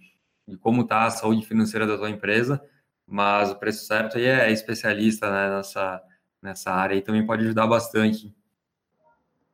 de 0.48 0.56
como 0.56 0.82
está 0.82 1.04
a 1.04 1.10
saúde 1.10 1.46
financeira 1.46 1.86
da 1.86 1.98
tua 1.98 2.10
empresa, 2.10 2.60
mas 3.06 3.50
o 3.50 3.56
preço 3.56 3.84
certo 3.84 4.16
aí 4.16 4.24
é 4.24 4.50
especialista 4.50 5.30
né, 5.30 5.56
nessa, 5.56 6.02
nessa 6.42 6.72
área 6.72 6.94
e 6.96 7.02
também 7.02 7.24
pode 7.24 7.44
ajudar 7.44 7.66
bastante. 7.66 8.34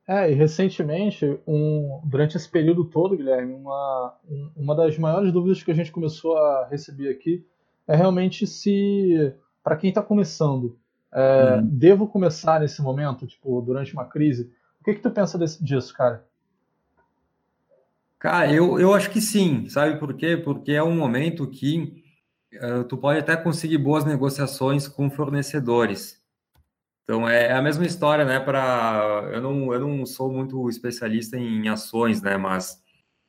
É, 0.07 0.31
e 0.31 0.35
recentemente, 0.35 1.41
um, 1.47 2.01
durante 2.05 2.37
esse 2.37 2.49
período 2.49 2.85
todo, 2.85 3.17
Guilherme, 3.17 3.55
uma, 3.55 4.15
uma 4.55 4.75
das 4.77 4.99
maiores 4.99 5.33
dúvidas 5.33 5.63
que 5.63 5.71
a 5.71 5.75
gente 5.75 5.91
começou 5.91 6.37
a 6.37 6.69
receber 6.69 7.09
aqui 7.09 7.45
é 7.89 7.97
realmente 7.97 8.47
se, 8.47 9.35
para 9.63 9.77
quem 9.77 9.89
está 9.89 10.03
começando, 10.03 10.79
é, 11.13 11.57
hum. 11.57 11.67
devo 11.67 12.07
começar 12.07 12.61
nesse 12.61 12.83
momento, 12.83 13.27
tipo, 13.27 13.61
durante 13.63 13.95
uma 13.95 14.05
crise? 14.05 14.53
O 14.81 14.85
que, 14.85 14.95
que 14.95 15.01
tu 15.01 15.11
pensa 15.11 15.39
desse, 15.39 15.65
disso, 15.65 15.95
cara? 15.95 16.27
Cara, 18.25 18.51
eu, 18.51 18.81
eu 18.81 18.95
acho 18.95 19.11
que 19.11 19.21
sim, 19.21 19.69
sabe 19.69 19.99
por 19.99 20.15
quê? 20.15 20.35
Porque 20.35 20.73
é 20.73 20.83
um 20.83 20.97
momento 20.97 21.47
que 21.47 22.03
uh, 22.55 22.83
tu 22.85 22.97
pode 22.97 23.19
até 23.19 23.37
conseguir 23.37 23.77
boas 23.77 24.03
negociações 24.03 24.89
com 24.89 25.11
fornecedores. 25.11 26.19
Então 27.03 27.29
é, 27.29 27.49
é 27.49 27.53
a 27.53 27.61
mesma 27.61 27.85
história, 27.85 28.25
né? 28.25 28.41
Para 28.41 29.29
eu 29.31 29.43
não, 29.43 29.75
eu 29.75 29.81
não 29.81 30.07
sou 30.07 30.33
muito 30.33 30.71
especialista 30.71 31.37
em 31.37 31.69
ações, 31.69 32.23
né? 32.23 32.39
Mas, 32.39 32.83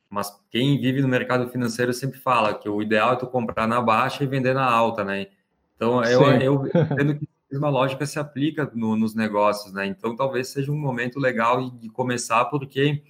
mas 0.10 0.32
quem 0.50 0.80
vive 0.80 1.02
no 1.02 1.10
mercado 1.10 1.50
financeiro 1.50 1.92
sempre 1.92 2.18
fala 2.18 2.58
que 2.58 2.70
o 2.70 2.82
ideal 2.82 3.12
é 3.12 3.16
tu 3.18 3.28
comprar 3.28 3.68
na 3.68 3.82
baixa 3.82 4.24
e 4.24 4.28
vender 4.28 4.54
na 4.54 4.64
alta, 4.64 5.04
né? 5.04 5.28
Então 5.76 6.02
eu, 6.06 6.24
eu 6.40 6.68
entendo 6.72 7.20
que 7.20 7.26
a 7.26 7.52
mesma 7.52 7.68
lógica 7.68 8.06
se 8.06 8.18
aplica 8.18 8.72
no, 8.74 8.96
nos 8.96 9.14
negócios, 9.14 9.74
né? 9.74 9.86
Então 9.88 10.16
talvez 10.16 10.48
seja 10.48 10.72
um 10.72 10.80
momento 10.80 11.20
legal 11.20 11.70
de 11.70 11.90
começar, 11.90 12.46
porque 12.46 13.04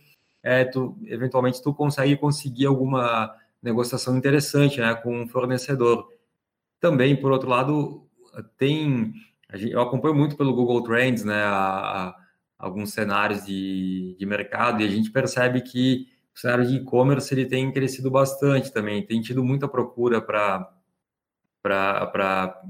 é, 0.45 0.63
tu, 0.63 0.95
eventualmente 1.05 1.59
tu 1.61 1.73
consegue 1.73 2.15
conseguir 2.15 2.67
alguma 2.67 3.35
negociação 3.63 4.15
interessante 4.15 4.79
né, 4.79 4.93
com 4.93 5.23
um 5.23 5.27
fornecedor. 5.27 6.07
Também, 6.79 7.19
por 7.19 7.31
outro 7.31 7.49
lado, 7.49 8.07
tem. 8.55 9.11
Eu 9.51 9.81
acompanho 9.81 10.13
muito 10.13 10.37
pelo 10.37 10.53
Google 10.53 10.83
Trends 10.83 11.23
né, 11.23 11.41
a, 11.43 11.49
a, 11.49 12.15
alguns 12.59 12.93
cenários 12.93 13.43
de, 13.43 14.15
de 14.19 14.25
mercado 14.25 14.83
e 14.83 14.85
a 14.85 14.89
gente 14.89 15.09
percebe 15.09 15.61
que 15.61 16.09
o 16.35 16.39
cenário 16.39 16.67
de 16.67 16.75
e-commerce 16.75 17.33
ele 17.33 17.47
tem 17.47 17.71
crescido 17.71 18.11
bastante 18.11 18.71
também, 18.71 19.03
tem 19.03 19.21
tido 19.21 19.43
muita 19.43 19.67
procura 19.67 20.21
para 20.21 20.71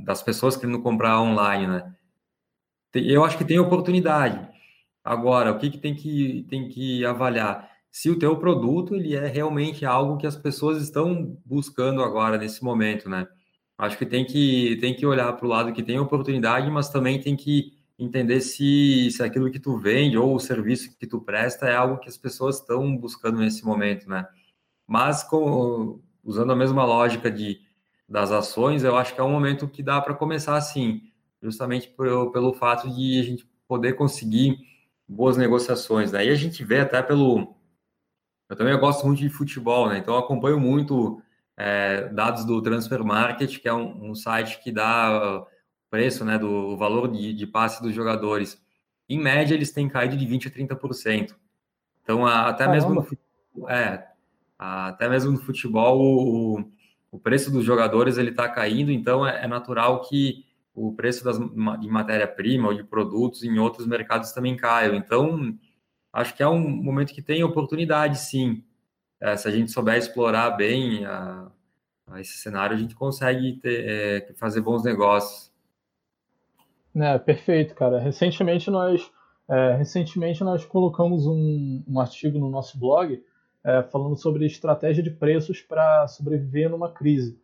das 0.05 0.23
pessoas 0.23 0.55
querendo 0.55 0.81
comprar 0.81 1.19
online, 1.19 1.67
né? 1.67 1.93
Eu 2.93 3.25
acho 3.25 3.37
que 3.37 3.43
tem 3.43 3.59
oportunidade. 3.59 4.54
Agora, 5.05 5.51
o 5.51 5.59
que, 5.59 5.69
que 5.69 5.77
tem 5.77 5.93
que 5.93 6.47
tem 6.49 6.67
que 6.67 7.05
avaliar? 7.05 7.69
Se 7.91 8.09
o 8.09 8.17
teu 8.17 8.37
produto 8.37 8.95
ele 8.95 9.15
é 9.15 9.27
realmente 9.27 9.85
algo 9.85 10.17
que 10.17 10.25
as 10.25 10.35
pessoas 10.35 10.81
estão 10.81 11.37
buscando 11.45 12.01
agora 12.03 12.39
nesse 12.39 12.63
momento, 12.63 13.07
né? 13.07 13.27
Acho 13.77 13.97
que 13.99 14.05
tem 14.05 14.25
que 14.25 14.77
tem 14.81 14.95
que 14.95 15.05
olhar 15.05 15.31
para 15.33 15.45
o 15.45 15.49
lado 15.49 15.73
que 15.73 15.83
tem 15.83 15.99
oportunidade, 15.99 16.71
mas 16.71 16.89
também 16.89 17.21
tem 17.21 17.35
que 17.35 17.73
entender 17.99 18.41
se, 18.41 19.11
se 19.11 19.23
aquilo 19.23 19.51
que 19.51 19.59
tu 19.59 19.77
vende 19.77 20.17
ou 20.17 20.35
o 20.35 20.39
serviço 20.39 20.97
que 20.97 21.07
tu 21.07 21.21
presta 21.21 21.67
é 21.67 21.75
algo 21.75 21.99
que 21.99 22.09
as 22.09 22.17
pessoas 22.17 22.59
estão 22.59 22.97
buscando 22.97 23.39
nesse 23.39 23.63
momento, 23.63 24.09
né? 24.09 24.27
Mas 24.87 25.23
com, 25.23 26.01
usando 26.23 26.51
a 26.51 26.55
mesma 26.55 26.83
lógica 26.85 27.29
de 27.31 27.59
das 28.07 28.31
ações, 28.31 28.83
eu 28.83 28.95
acho 28.97 29.13
que 29.15 29.21
é 29.21 29.23
um 29.23 29.31
momento 29.31 29.67
que 29.67 29.81
dá 29.83 29.99
para 30.01 30.13
começar 30.13 30.55
assim, 30.55 31.01
justamente 31.41 31.89
por, 31.89 32.31
pelo 32.31 32.53
fato 32.53 32.89
de 32.89 33.19
a 33.19 33.23
gente 33.23 33.47
poder 33.67 33.93
conseguir 33.93 34.57
boas 35.07 35.37
negociações. 35.37 36.11
Né? 36.11 36.19
a 36.19 36.35
gente 36.35 36.63
vê 36.63 36.79
até 36.79 37.01
pelo. 37.01 37.55
Eu 38.49 38.55
também 38.55 38.77
gosto 38.79 39.05
muito 39.05 39.19
de 39.19 39.29
futebol, 39.29 39.89
né? 39.89 39.97
Então 39.97 40.13
eu 40.13 40.19
acompanho 40.19 40.59
muito 40.59 41.21
é, 41.57 42.09
dados 42.09 42.45
do 42.45 42.61
Transfer 42.61 43.03
Market, 43.03 43.59
que 43.59 43.67
é 43.67 43.73
um, 43.73 44.11
um 44.11 44.15
site 44.15 44.61
que 44.61 44.71
dá 44.71 45.41
o 45.41 45.47
preço, 45.89 46.25
né, 46.25 46.37
do 46.37 46.75
valor 46.77 47.07
de, 47.07 47.33
de 47.33 47.47
passe 47.47 47.81
dos 47.81 47.93
jogadores. 47.93 48.61
Em 49.07 49.19
média, 49.19 49.53
eles 49.53 49.71
têm 49.71 49.87
caído 49.87 50.17
de 50.17 50.25
20% 50.25 50.47
a 50.71 50.75
30%. 50.75 51.35
Então, 52.03 52.25
até 52.25 52.67
mesmo 52.67 52.93
no, 52.93 53.69
é, 53.69 54.07
até 54.57 55.09
mesmo 55.09 55.31
no 55.31 55.37
futebol, 55.37 55.99
o, 55.99 56.71
o 57.11 57.19
preço 57.19 57.51
dos 57.51 57.63
jogadores 57.63 58.17
ele 58.17 58.31
está 58.31 58.49
caindo, 58.49 58.91
então 58.91 59.25
é, 59.25 59.43
é, 59.43 59.47
natural 59.47 60.01
que 60.01 60.45
o 60.75 60.93
preço 60.93 61.23
das, 61.23 61.37
de 61.39 61.87
matéria-prima 61.87 62.67
ou 62.67 62.73
de 62.73 62.83
produtos 62.83 63.43
em 63.43 63.57
outros 63.57 63.87
mercados 63.87 64.31
também 64.33 64.57
caiam. 64.57 64.93
Então, 64.93 65.57
acho 66.11 66.35
que 66.35 66.43
é 66.43 66.47
um 66.47 66.59
momento 66.59 67.13
que 67.13 67.21
tem 67.21 67.43
oportunidade, 67.43 68.19
sim. 68.19 68.63
É, 69.21 69.37
se 69.37 69.47
a 69.47 69.51
gente 69.51 69.71
souber 69.71 69.97
explorar 69.97 70.51
bem 70.51 71.05
a, 71.05 71.49
a 72.07 72.19
esse 72.19 72.37
cenário, 72.37 72.75
a 72.75 72.79
gente 72.79 72.93
consegue 72.93 73.53
ter, 73.53 73.85
é, 73.87 74.33
fazer 74.33 74.59
bons 74.59 74.83
negócios. 74.83 75.49
É, 76.93 77.17
perfeito, 77.17 77.73
cara. 77.73 77.99
Recentemente 77.99 78.69
nós, 78.69 79.09
é, 79.49 79.75
recentemente 79.77 80.43
nós 80.43 80.65
colocamos 80.65 81.25
um, 81.25 81.83
um 81.87 81.99
artigo 81.99 82.37
no 82.37 82.49
nosso 82.49 82.77
blog 82.77 83.23
é, 83.63 83.81
falando 83.83 84.15
sobre 84.17 84.45
estratégia 84.45 85.01
de 85.01 85.09
preços 85.09 85.61
para 85.61 86.07
sobreviver 86.07 86.69
numa 86.69 86.91
crise, 86.91 87.39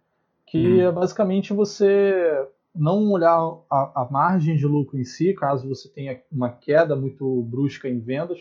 que 0.45 0.67
hum. 0.67 0.81
é 0.81 0.91
basicamente 0.91 1.53
você 1.53 2.47
não 2.73 3.11
olhar 3.11 3.37
a, 3.69 4.01
a, 4.01 4.07
margem 4.09 4.55
de 4.55 4.65
lucro 4.65 4.97
em 4.97 5.03
si, 5.03 5.33
caso 5.33 5.67
você 5.67 5.89
tenha 5.89 6.21
uma 6.31 6.49
queda 6.49 6.95
muito 6.95 7.43
brusca 7.43 7.89
em 7.89 7.99
vendas, 7.99 8.39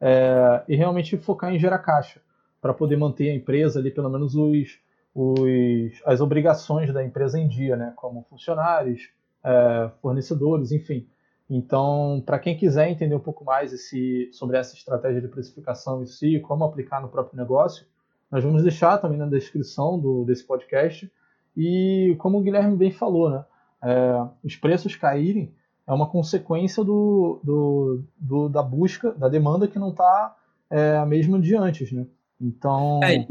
é, 0.00 0.62
e 0.68 0.76
realmente 0.76 1.16
focar 1.16 1.52
em 1.52 1.58
gerar 1.58 1.78
caixa, 1.78 2.20
para 2.60 2.72
poder 2.72 2.96
manter 2.96 3.30
a 3.30 3.34
empresa 3.34 3.78
ali, 3.78 3.90
pelo 3.90 4.08
menos 4.08 4.34
os, 4.34 4.78
os, 5.14 6.02
as 6.04 6.20
obrigações 6.20 6.92
da 6.92 7.04
empresa 7.04 7.38
em 7.38 7.48
dia, 7.48 7.76
né, 7.76 7.92
como 7.96 8.26
funcionários, 8.28 9.10
é, 9.42 9.90
fornecedores, 10.00 10.72
enfim. 10.72 11.06
Então, 11.48 12.22
para 12.24 12.38
quem 12.38 12.56
quiser 12.56 12.88
entender 12.88 13.14
um 13.14 13.20
pouco 13.20 13.44
mais 13.44 13.72
esse, 13.72 14.30
sobre 14.32 14.56
essa 14.56 14.74
estratégia 14.74 15.20
de 15.20 15.28
precificação 15.28 16.02
em 16.02 16.06
si, 16.06 16.40
como 16.40 16.64
aplicar 16.64 17.02
no 17.02 17.08
próprio 17.08 17.36
negócio, 17.36 17.86
nós 18.30 18.42
vamos 18.42 18.62
deixar 18.62 18.98
também 18.98 19.18
na 19.18 19.26
descrição 19.26 19.98
do, 19.98 20.24
desse 20.24 20.44
podcast. 20.44 21.10
E 21.56 22.16
como 22.18 22.38
o 22.38 22.42
Guilherme 22.42 22.76
bem 22.76 22.90
falou, 22.90 23.30
né, 23.30 23.44
é, 23.84 24.28
os 24.42 24.56
preços 24.56 24.96
caírem 24.96 25.54
é 25.86 25.92
uma 25.92 26.08
consequência 26.08 26.82
do, 26.82 27.40
do, 27.44 28.04
do 28.18 28.48
da 28.48 28.62
busca, 28.62 29.12
da 29.12 29.28
demanda 29.28 29.68
que 29.68 29.78
não 29.78 29.90
está 29.90 30.34
é, 30.70 30.96
a 30.96 31.06
mesma 31.06 31.40
de 31.40 31.54
antes. 31.54 31.92
Né? 31.92 32.06
Então. 32.40 33.00
É, 33.02 33.26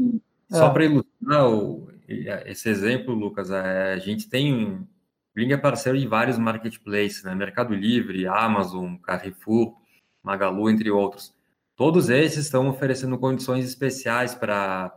só 0.50 0.70
para 0.70 0.84
ilustrar 0.84 1.48
o, 1.50 1.88
esse 2.08 2.68
exemplo, 2.68 3.14
Lucas, 3.14 3.50
é, 3.50 3.94
a 3.94 3.98
gente 3.98 4.28
tem 4.28 4.86
Bling 5.34 5.52
é 5.52 5.56
parceiro 5.56 5.98
de 5.98 6.06
vários 6.06 6.38
marketplaces, 6.38 7.24
né? 7.24 7.34
Mercado 7.34 7.74
Livre, 7.74 8.26
Amazon, 8.28 8.94
Carrefour, 8.96 9.74
Magalu, 10.22 10.70
entre 10.70 10.90
outros. 10.92 11.34
Todos 11.74 12.08
esses 12.08 12.44
estão 12.44 12.68
oferecendo 12.68 13.18
condições 13.18 13.64
especiais 13.64 14.32
para 14.32 14.92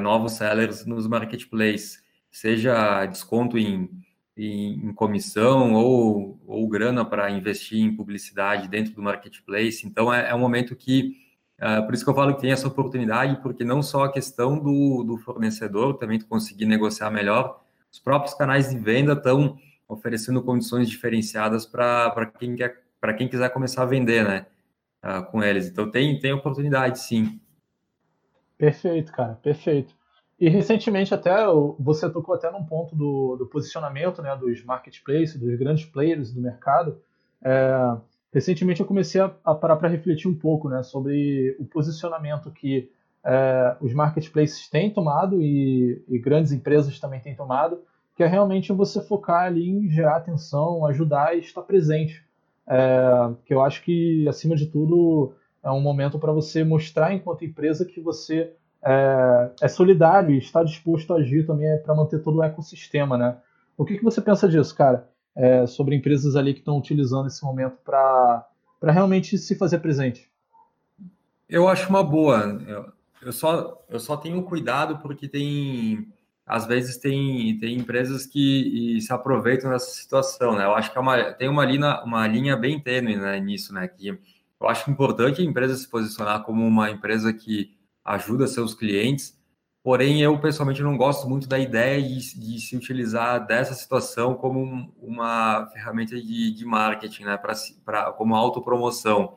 novos 0.00 0.32
sellers 0.32 0.86
nos 0.86 1.06
marketplaces, 1.06 2.02
seja 2.30 3.04
desconto 3.04 3.58
em, 3.58 3.90
em, 4.38 4.86
em 4.86 4.92
comissão 4.92 5.74
ou, 5.74 6.38
ou 6.46 6.68
grana 6.68 7.04
para 7.04 7.30
investir 7.30 7.80
em 7.80 7.94
publicidade 7.94 8.68
dentro 8.68 8.94
do 8.94 9.02
marketplace. 9.02 9.86
Então, 9.86 10.14
é, 10.14 10.30
é 10.30 10.34
um 10.34 10.38
momento 10.38 10.76
que, 10.76 11.16
uh, 11.60 11.84
por 11.84 11.94
isso 11.94 12.04
que 12.04 12.10
eu 12.10 12.14
falo 12.14 12.34
que 12.34 12.40
tem 12.40 12.52
essa 12.52 12.68
oportunidade, 12.68 13.42
porque 13.42 13.64
não 13.64 13.82
só 13.82 14.04
a 14.04 14.12
questão 14.12 14.58
do, 14.58 15.02
do 15.02 15.18
fornecedor, 15.18 15.98
também 15.98 16.18
tu 16.18 16.26
conseguir 16.26 16.66
negociar 16.66 17.10
melhor, 17.10 17.64
os 17.92 17.98
próprios 17.98 18.34
canais 18.34 18.70
de 18.70 18.78
venda 18.78 19.14
estão 19.14 19.58
oferecendo 19.88 20.42
condições 20.42 20.88
diferenciadas 20.88 21.66
para 21.66 22.32
quem, 22.38 22.54
quer, 22.54 22.82
quem 23.16 23.26
quiser 23.28 23.50
começar 23.50 23.82
a 23.82 23.86
vender, 23.86 24.24
né? 24.24 24.46
Uh, 25.02 25.24
com 25.30 25.42
eles. 25.42 25.68
Então 25.68 25.90
tem, 25.90 26.18
tem 26.18 26.32
oportunidade, 26.32 27.00
sim. 27.00 27.40
Perfeito, 28.56 29.12
cara, 29.12 29.34
perfeito. 29.34 29.97
E 30.40 30.48
recentemente 30.48 31.12
até 31.12 31.34
você 31.78 32.08
tocou 32.08 32.34
até 32.34 32.50
num 32.50 32.64
ponto 32.64 32.94
do, 32.94 33.36
do 33.36 33.46
posicionamento 33.46 34.22
né, 34.22 34.36
dos 34.36 34.64
marketplaces, 34.64 35.36
dos 35.36 35.58
grandes 35.58 35.84
players 35.84 36.32
do 36.32 36.40
mercado. 36.40 37.00
É, 37.42 37.96
recentemente 38.32 38.80
eu 38.80 38.86
comecei 38.86 39.20
a, 39.20 39.32
a 39.44 39.54
parar 39.54 39.76
para 39.76 39.88
refletir 39.88 40.28
um 40.28 40.34
pouco 40.34 40.68
né, 40.68 40.82
sobre 40.84 41.56
o 41.58 41.64
posicionamento 41.64 42.52
que 42.52 42.88
é, 43.24 43.76
os 43.80 43.92
marketplaces 43.92 44.68
têm 44.68 44.90
tomado 44.90 45.42
e, 45.42 46.02
e, 46.08 46.18
grandes 46.18 46.52
empresas 46.52 47.00
também 47.00 47.20
têm 47.20 47.34
tomado, 47.34 47.80
que 48.14 48.22
é 48.22 48.26
realmente 48.26 48.72
você 48.72 49.02
focar 49.02 49.44
ali 49.44 49.68
em 49.68 49.88
gerar 49.90 50.16
atenção, 50.16 50.86
ajudar 50.86 51.36
e 51.36 51.40
estar 51.40 51.62
presente. 51.62 52.24
É, 52.66 53.32
que 53.44 53.52
eu 53.52 53.62
acho 53.62 53.82
que, 53.82 54.28
acima 54.28 54.54
de 54.54 54.66
tudo, 54.66 55.32
é 55.64 55.70
um 55.70 55.80
momento 55.80 56.18
para 56.18 56.32
você 56.32 56.62
mostrar, 56.62 57.12
enquanto 57.12 57.44
empresa, 57.44 57.84
que 57.84 58.00
você 58.00 58.52
é, 58.88 59.50
é 59.60 59.68
solidário 59.68 60.34
e 60.34 60.38
está 60.38 60.64
disposto 60.64 61.12
a 61.12 61.16
agir 61.16 61.46
também 61.46 61.76
para 61.82 61.94
manter 61.94 62.22
todo 62.22 62.38
o 62.38 62.42
ecossistema, 62.42 63.18
né? 63.18 63.36
O 63.76 63.84
que, 63.84 63.98
que 63.98 64.02
você 64.02 64.20
pensa 64.22 64.48
disso, 64.48 64.74
cara? 64.74 65.06
É, 65.36 65.66
sobre 65.66 65.94
empresas 65.94 66.34
ali 66.34 66.54
que 66.54 66.60
estão 66.60 66.78
utilizando 66.78 67.26
esse 67.26 67.44
momento 67.44 67.76
para 67.84 68.48
realmente 68.82 69.36
se 69.36 69.54
fazer 69.56 69.80
presente? 69.80 70.30
Eu 71.46 71.68
acho 71.68 71.88
uma 71.90 72.02
boa. 72.02 72.58
Eu, 72.66 72.86
eu 73.20 73.32
só, 73.32 73.78
eu 73.90 74.00
só 74.00 74.16
tenho 74.16 74.42
cuidado 74.42 74.98
porque 74.98 75.28
tem, 75.28 76.08
às 76.46 76.66
vezes 76.66 76.96
tem, 76.96 77.58
tem 77.58 77.76
empresas 77.76 78.24
que 78.24 78.98
se 79.02 79.12
aproveitam 79.12 79.70
dessa 79.70 79.90
situação, 79.90 80.56
né? 80.56 80.64
Eu 80.64 80.74
acho 80.74 80.90
que 80.90 80.96
é 80.96 81.00
uma, 81.00 81.32
tem 81.34 81.48
uma 81.48 81.64
linha, 81.64 82.02
uma 82.04 82.26
linha 82.26 82.56
bem 82.56 82.80
tênue 82.80 83.16
né, 83.16 83.38
nisso, 83.38 83.72
né? 83.74 83.86
Que 83.86 84.08
eu 84.08 84.68
acho 84.68 84.90
importante 84.90 85.42
a 85.42 85.44
empresa 85.44 85.76
se 85.76 85.86
posicionar 85.86 86.42
como 86.42 86.66
uma 86.66 86.90
empresa 86.90 87.34
que 87.34 87.77
ajuda 88.14 88.46
seus 88.46 88.74
clientes, 88.74 89.38
porém 89.82 90.22
eu 90.22 90.38
pessoalmente 90.40 90.82
não 90.82 90.96
gosto 90.96 91.28
muito 91.28 91.48
da 91.48 91.58
ideia 91.58 92.02
de, 92.02 92.38
de 92.38 92.60
se 92.60 92.76
utilizar 92.76 93.46
dessa 93.46 93.74
situação 93.74 94.34
como 94.34 94.92
uma 95.00 95.66
ferramenta 95.72 96.16
de, 96.20 96.52
de 96.52 96.64
marketing, 96.64 97.24
né? 97.24 97.36
Pra, 97.36 97.52
pra, 97.84 98.12
como 98.12 98.34
autopromoção. 98.34 99.36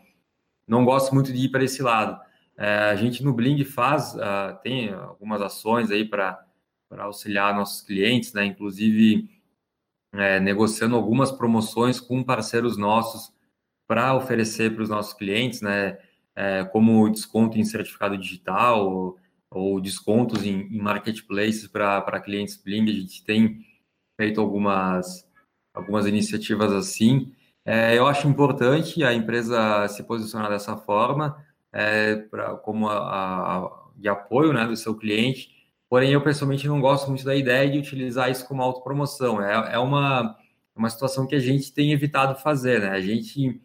Não 0.67 0.85
gosto 0.85 1.13
muito 1.13 1.31
de 1.33 1.45
ir 1.45 1.49
para 1.49 1.63
esse 1.63 1.81
lado. 1.83 2.19
É, 2.57 2.91
a 2.91 2.95
gente 2.95 3.23
no 3.23 3.33
Bling 3.33 3.63
faz, 3.63 4.13
uh, 4.15 4.57
tem 4.61 4.93
algumas 4.93 5.41
ações 5.41 5.89
aí 5.91 6.05
para 6.05 6.45
auxiliar 6.99 7.55
nossos 7.55 7.81
clientes, 7.81 8.33
né? 8.33 8.45
Inclusive 8.45 9.29
é, 10.13 10.39
negociando 10.39 10.95
algumas 10.95 11.31
promoções 11.31 11.99
com 11.99 12.23
parceiros 12.23 12.77
nossos 12.77 13.33
para 13.87 14.15
oferecer 14.15 14.73
para 14.73 14.83
os 14.83 14.89
nossos 14.89 15.13
clientes, 15.13 15.61
né? 15.61 15.97
É, 16.35 16.63
como 16.63 17.09
desconto 17.09 17.57
em 17.57 17.65
certificado 17.65 18.17
digital 18.17 18.89
ou, 18.89 19.17
ou 19.49 19.81
descontos 19.81 20.43
em, 20.43 20.61
em 20.61 20.77
marketplaces 20.77 21.67
para 21.67 22.21
clientes 22.21 22.55
Bling. 22.55 22.89
A 22.89 22.93
gente 22.93 23.23
tem 23.23 23.65
feito 24.15 24.39
algumas, 24.39 25.27
algumas 25.73 26.05
iniciativas 26.05 26.71
assim. 26.71 27.33
É, 27.65 27.97
eu 27.97 28.07
acho 28.07 28.27
importante 28.27 29.03
a 29.03 29.13
empresa 29.13 29.87
se 29.87 30.03
posicionar 30.03 30.49
dessa 30.49 30.77
forma 30.77 31.37
é, 31.71 32.15
pra, 32.15 32.55
como 32.55 32.87
a, 32.87 32.97
a, 32.97 33.87
de 33.95 34.07
apoio 34.09 34.53
né, 34.53 34.65
do 34.65 34.75
seu 34.75 34.95
cliente. 34.95 35.49
Porém, 35.89 36.11
eu 36.11 36.21
pessoalmente 36.21 36.67
não 36.67 36.79
gosto 36.79 37.09
muito 37.09 37.25
da 37.25 37.35
ideia 37.35 37.69
de 37.69 37.77
utilizar 37.77 38.31
isso 38.31 38.47
como 38.47 38.61
autopromoção. 38.61 39.41
É, 39.43 39.73
é 39.73 39.79
uma, 39.79 40.37
uma 40.75 40.89
situação 40.89 41.27
que 41.27 41.35
a 41.35 41.39
gente 41.39 41.73
tem 41.73 41.91
evitado 41.91 42.39
fazer. 42.39 42.79
Né? 42.81 42.89
A 42.89 43.01
gente 43.01 43.61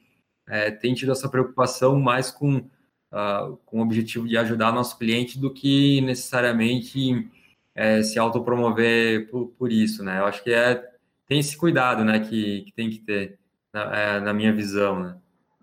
é, 0.48 0.70
tem 0.70 0.94
tido 0.94 1.12
essa 1.12 1.28
preocupação 1.28 1.98
mais 1.98 2.30
com, 2.30 2.56
uh, 2.56 3.56
com 3.64 3.78
o 3.78 3.82
objetivo 3.82 4.28
de 4.28 4.36
ajudar 4.36 4.72
nosso 4.72 4.98
cliente 4.98 5.38
do 5.38 5.52
que 5.52 6.00
necessariamente 6.02 7.28
é, 7.74 8.02
se 8.02 8.18
autopromover 8.18 9.30
por, 9.30 9.48
por 9.58 9.72
isso. 9.72 10.02
Né? 10.02 10.18
Eu 10.18 10.24
acho 10.24 10.42
que 10.42 10.52
é, 10.52 10.82
tem 11.28 11.40
esse 11.40 11.56
cuidado 11.56 12.04
né, 12.04 12.20
que, 12.20 12.62
que 12.62 12.72
tem 12.72 12.88
que 12.88 12.98
ter, 12.98 13.38
na, 13.72 13.96
é, 13.96 14.20
na 14.20 14.32
minha 14.32 14.52
visão. 14.52 15.00
Né? 15.00 15.16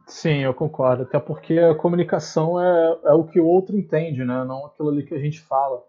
Sim, 0.05 0.39
eu 0.43 0.53
concordo. 0.53 1.03
Até 1.03 1.19
porque 1.19 1.57
a 1.57 1.73
comunicação 1.73 2.61
é, 2.61 2.97
é 3.05 3.13
o 3.13 3.23
que 3.23 3.39
o 3.39 3.45
outro 3.45 3.77
entende, 3.77 4.23
né? 4.23 4.43
não 4.45 4.65
aquilo 4.65 4.89
ali 4.89 5.03
que 5.03 5.13
a 5.15 5.19
gente 5.19 5.41
fala. 5.41 5.83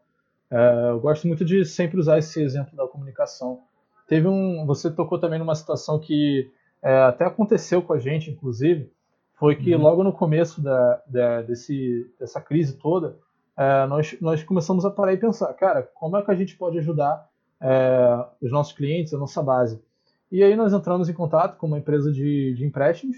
É, 0.51 0.91
eu 0.91 1.01
gosto 1.01 1.27
muito 1.27 1.45
de 1.45 1.65
sempre 1.65 1.99
usar 1.99 2.19
esse 2.19 2.41
exemplo 2.41 2.77
da 2.77 2.87
comunicação. 2.87 3.61
Teve 4.07 4.29
um, 4.29 4.65
você 4.67 4.91
tocou 4.91 5.19
também 5.19 5.39
numa 5.39 5.55
situação 5.55 5.99
que 5.99 6.51
é, 6.85 6.99
até 6.99 7.25
aconteceu 7.25 7.81
com 7.81 7.95
a 7.95 7.99
gente, 7.99 8.31
inclusive, 8.31 8.93
foi 9.33 9.57
que 9.57 9.75
uhum. 9.75 9.81
logo 9.81 10.05
no 10.05 10.13
começo 10.13 10.61
da, 10.61 11.03
da, 11.07 11.41
desse, 11.41 12.07
dessa 12.21 12.43
crise 12.43 12.77
toda, 12.77 13.17
é, 13.57 13.87
nós, 13.87 14.15
nós 14.21 14.45
começamos 14.45 14.85
a 14.85 14.91
parar 14.91 15.15
e 15.15 15.17
pensar, 15.17 15.53
cara, 15.55 15.83
como 15.95 16.19
é 16.19 16.23
que 16.23 16.31
a 16.31 16.35
gente 16.35 16.55
pode 16.57 16.79
ajudar 16.79 17.27
é, 17.59 18.27
os 18.43 18.53
nossos 18.53 18.75
clientes, 18.75 19.15
a 19.15 19.19
nossa 19.19 19.43
base. 19.43 19.83
E 20.31 20.43
aí 20.43 20.55
nós 20.55 20.75
entramos 20.75 21.09
em 21.09 21.15
contato 21.15 21.57
com 21.57 21.67
uma 21.67 21.79
empresa 21.79 22.13
de, 22.13 22.53
de 22.55 22.67
empréstimos 22.67 23.17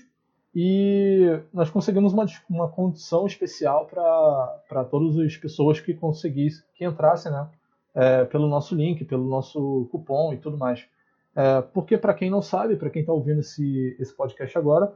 e 0.55 1.41
nós 1.53 1.69
conseguimos 1.69 2.13
uma, 2.13 2.27
uma 2.49 2.69
condição 2.69 3.27
especial 3.27 3.87
para 3.87 4.85
todas 4.85 5.19
as 5.19 5.37
pessoas 5.37 5.81
que 5.81 5.93
conseguissem, 5.93 6.65
que 6.75 6.85
entrassem, 6.85 7.33
né? 7.33 7.49
É, 7.95 8.25
pelo 8.27 8.47
nosso 8.47 8.75
link, 8.75 9.05
pelo 9.07 9.25
nosso 9.25 9.89
cupom 9.91 10.33
e 10.33 10.37
tudo 10.37 10.57
mais. 10.57 10.87
É, 11.37 11.61
porque, 11.61 11.99
para 11.99 12.15
quem 12.15 12.31
não 12.31 12.41
sabe, 12.41 12.77
para 12.77 12.89
quem 12.89 13.01
está 13.01 13.13
ouvindo 13.13 13.41
esse, 13.41 13.95
esse 14.01 14.15
podcast 14.15 14.57
agora, 14.57 14.91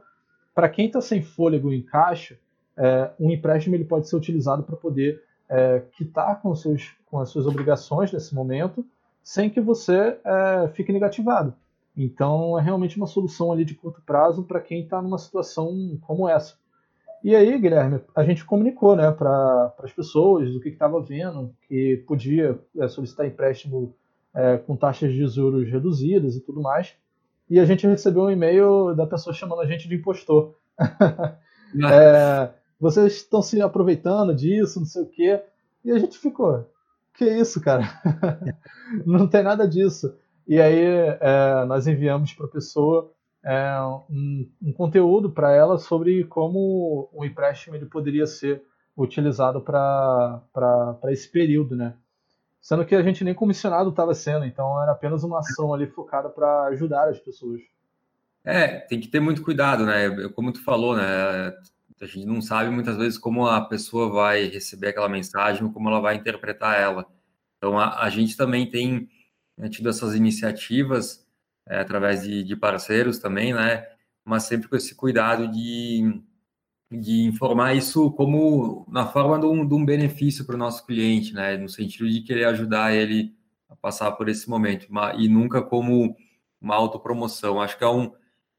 para 0.55 0.67
quem 0.67 0.87
está 0.87 0.99
sem 0.99 1.21
fôlego 1.21 1.71
em 1.71 1.83
caixa, 1.83 2.35
é, 2.75 3.11
um 3.19 3.29
empréstimo 3.29 3.75
ele 3.75 3.85
pode 3.85 4.09
ser 4.09 4.15
utilizado 4.15 4.63
para 4.63 4.75
poder 4.75 5.21
é, 5.47 5.83
quitar 5.95 6.41
com, 6.41 6.55
seus, 6.55 6.95
com 7.05 7.19
as 7.19 7.29
suas 7.29 7.45
obrigações 7.45 8.11
nesse 8.11 8.33
momento, 8.33 8.83
sem 9.23 9.51
que 9.51 9.61
você 9.61 10.17
é, 10.25 10.67
fique 10.69 10.91
negativado. 10.91 11.53
Então, 11.95 12.57
é 12.57 12.61
realmente 12.61 12.97
uma 12.97 13.05
solução 13.05 13.51
ali 13.51 13.63
de 13.63 13.75
curto 13.75 14.01
prazo 14.01 14.43
para 14.43 14.61
quem 14.61 14.81
está 14.81 14.99
numa 14.99 15.19
situação 15.19 15.99
como 16.01 16.27
essa. 16.27 16.55
E 17.23 17.35
aí, 17.35 17.55
Guilherme, 17.59 18.01
a 18.15 18.23
gente 18.23 18.43
comunicou 18.43 18.95
né, 18.95 19.11
para 19.11 19.71
as 19.83 19.93
pessoas 19.93 20.55
o 20.55 20.59
que 20.59 20.69
estava 20.69 20.99
vendo, 20.99 21.53
que 21.67 22.03
podia 22.07 22.59
é, 22.79 22.87
solicitar 22.87 23.27
empréstimo 23.27 23.93
é, 24.33 24.57
com 24.57 24.75
taxas 24.75 25.11
de 25.13 25.27
juros 25.27 25.69
reduzidas 25.69 26.35
e 26.35 26.41
tudo 26.41 26.61
mais. 26.61 26.93
E 27.49 27.59
a 27.59 27.65
gente 27.65 27.85
recebeu 27.85 28.23
um 28.23 28.31
e-mail 28.31 28.95
da 28.95 29.05
pessoa 29.05 29.33
chamando 29.33 29.61
a 29.61 29.65
gente 29.65 29.87
de 29.87 29.95
impostor. 29.95 30.55
é, 30.79 32.49
vocês 32.79 33.13
estão 33.17 33.41
se 33.41 33.61
aproveitando 33.61 34.33
disso, 34.33 34.79
não 34.79 34.85
sei 34.85 35.03
o 35.03 35.09
quê. 35.09 35.41
E 35.83 35.91
a 35.91 35.99
gente 35.99 36.17
ficou, 36.17 36.69
que 37.13 37.25
isso, 37.25 37.59
cara? 37.61 37.83
não 39.05 39.27
tem 39.27 39.43
nada 39.43 39.67
disso. 39.67 40.15
E 40.47 40.59
aí 40.59 40.83
é, 41.19 41.65
nós 41.65 41.87
enviamos 41.87 42.33
para 42.33 42.45
a 42.45 42.49
pessoa 42.49 43.11
é, 43.43 43.79
um, 44.09 44.49
um, 44.61 44.73
conteúdo 44.73 45.29
para 45.29 45.51
ela 45.51 45.77
sobre 45.77 46.23
como 46.25 47.09
o 47.11 47.25
empréstimo 47.25 47.75
ele 47.75 47.85
poderia 47.85 48.27
ser 48.27 48.63
utilizado 48.95 49.61
para 49.61 50.41
esse 51.05 51.29
período, 51.29 51.75
né? 51.75 51.95
Sendo 52.61 52.85
que 52.85 52.93
a 52.93 53.01
gente 53.01 53.23
nem 53.23 53.33
comissionado 53.33 53.89
estava 53.89 54.13
sendo, 54.13 54.45
então 54.45 54.81
era 54.81 54.91
apenas 54.91 55.23
uma 55.23 55.39
ação 55.39 55.73
ali 55.73 55.87
focada 55.87 56.29
para 56.29 56.65
ajudar 56.65 57.09
as 57.09 57.19
pessoas. 57.19 57.59
É, 58.43 58.79
tem 58.79 58.99
que 58.99 59.07
ter 59.07 59.19
muito 59.19 59.41
cuidado, 59.41 59.85
né? 59.85 60.29
Como 60.35 60.51
tu 60.51 60.63
falou, 60.63 60.95
né? 60.95 61.03
A 61.99 62.05
gente 62.05 62.25
não 62.25 62.41
sabe 62.41 62.69
muitas 62.69 62.97
vezes 62.97 63.17
como 63.17 63.47
a 63.47 63.61
pessoa 63.61 64.09
vai 64.09 64.45
receber 64.45 64.89
aquela 64.89 65.09
mensagem 65.09 65.63
ou 65.63 65.71
como 65.71 65.89
ela 65.89 65.99
vai 65.99 66.15
interpretar 66.15 66.79
ela. 66.79 67.05
Então 67.57 67.77
a, 67.77 68.03
a 68.03 68.09
gente 68.09 68.37
também 68.37 68.69
tem 68.69 69.07
né, 69.57 69.69
tido 69.69 69.89
essas 69.89 70.15
iniciativas 70.15 71.25
é, 71.67 71.79
através 71.79 72.23
de, 72.23 72.43
de, 72.43 72.55
parceiros 72.55 73.19
também, 73.19 73.53
né? 73.53 73.87
Mas 74.25 74.43
sempre 74.43 74.67
com 74.67 74.75
esse 74.75 74.95
cuidado 74.95 75.47
de, 75.47 76.21
de 76.91 77.23
informar 77.23 77.75
isso 77.75 78.11
como 78.11 78.85
na 78.89 79.05
forma 79.05 79.39
de 79.39 79.45
um, 79.45 79.65
de 79.65 79.73
um 79.73 79.85
benefício 79.85 80.45
para 80.45 80.55
o 80.55 80.59
nosso 80.59 80.85
cliente, 80.85 81.33
né? 81.33 81.57
No 81.57 81.69
sentido 81.69 82.09
de 82.09 82.21
querer 82.21 82.45
ajudar 82.45 82.93
ele 82.93 83.33
a 83.69 83.75
passar 83.75 84.11
por 84.11 84.27
esse 84.27 84.49
momento, 84.49 84.87
e 85.17 85.27
nunca 85.27 85.61
como 85.61 86.15
uma 86.59 86.75
autopromoção. 86.75 87.61
Acho 87.61 87.77
que 87.77 87.83
é 87.83 87.87
um. 87.87 88.11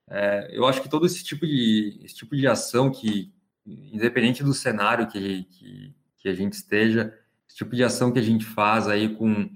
É, 0.09 0.51
eu 0.53 0.67
acho 0.67 0.83
que 0.83 0.89
todo 0.89 1.07
esse 1.07 1.23
tipo 1.23 1.47
de, 1.47 2.01
esse 2.03 2.15
tipo 2.15 2.35
de 2.37 2.47
ação 2.47 2.91
que, 2.91 3.33
independente 3.67 4.43
do 4.43 4.55
cenário 4.55 5.07
que, 5.07 5.45
que, 5.45 5.95
que 6.19 6.29
a 6.29 6.35
gente 6.35 6.55
esteja, 6.55 7.15
esse 7.49 7.57
tipo 7.59 7.77
de 7.77 7.85
ação 7.85 8.11
que 8.11 8.19
a 8.19 8.23
gente 8.23 8.45
faz 8.45 8.89
aí 8.89 9.15
com 9.15 9.49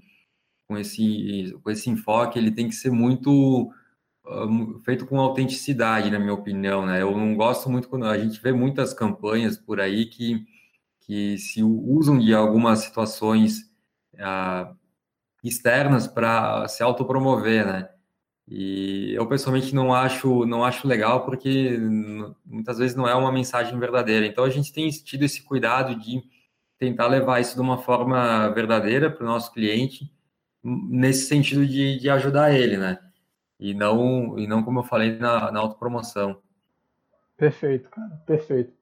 com 0.67 0.77
esse, 0.77 1.57
com 1.63 1.71
esse 1.71 1.89
enfoque, 1.89 2.37
ele 2.37 2.51
tem 2.51 2.67
que 2.67 2.75
ser 2.75 2.91
muito 2.91 3.71
feito 4.83 5.05
com 5.05 5.19
autenticidade, 5.19 6.11
na 6.11 6.19
minha 6.19 6.33
opinião, 6.33 6.85
né? 6.85 7.01
Eu 7.01 7.15
não 7.17 7.35
gosto 7.35 7.69
muito 7.69 7.89
quando 7.89 8.05
a 8.05 8.17
gente 8.17 8.41
vê 8.41 8.51
muitas 8.51 8.93
campanhas 8.93 9.57
por 9.57 9.79
aí 9.79 10.05
que, 10.05 10.45
que 11.01 11.37
se 11.37 11.63
usam 11.63 12.19
de 12.19 12.33
algumas 12.33 12.79
situações 12.79 13.61
uh, 14.15 14.75
externas 15.43 16.07
para 16.07 16.67
se 16.67 16.83
autopromover, 16.83 17.65
né? 17.65 17.89
E 18.47 19.13
eu 19.13 19.27
pessoalmente 19.27 19.75
não 19.75 19.93
acho 19.93 20.45
não 20.45 20.63
acho 20.63 20.87
legal 20.87 21.25
porque 21.25 21.77
muitas 22.45 22.77
vezes 22.77 22.95
não 22.95 23.07
é 23.07 23.13
uma 23.13 23.31
mensagem 23.31 23.77
verdadeira. 23.77 24.25
Então 24.25 24.43
a 24.43 24.49
gente 24.49 24.71
tem 24.71 24.89
tido 24.89 25.23
esse 25.23 25.43
cuidado 25.43 25.95
de 25.95 26.23
tentar 26.77 27.07
levar 27.07 27.41
isso 27.41 27.55
de 27.55 27.61
uma 27.61 27.77
forma 27.77 28.49
verdadeira 28.49 29.11
para 29.11 29.23
o 29.25 29.27
nosso 29.27 29.51
cliente 29.51 30.11
nesse 30.63 31.27
sentido 31.27 31.65
de, 31.65 31.99
de 31.99 32.09
ajudar 32.09 32.53
ele, 32.53 32.77
né? 32.77 32.99
E 33.59 33.73
não, 33.73 34.37
e 34.37 34.47
não 34.47 34.63
como 34.63 34.79
eu 34.79 34.83
falei, 34.83 35.17
na, 35.17 35.51
na 35.51 35.59
autopromoção. 35.59 36.37
Perfeito, 37.35 37.89
cara, 37.89 38.21
perfeito. 38.25 38.73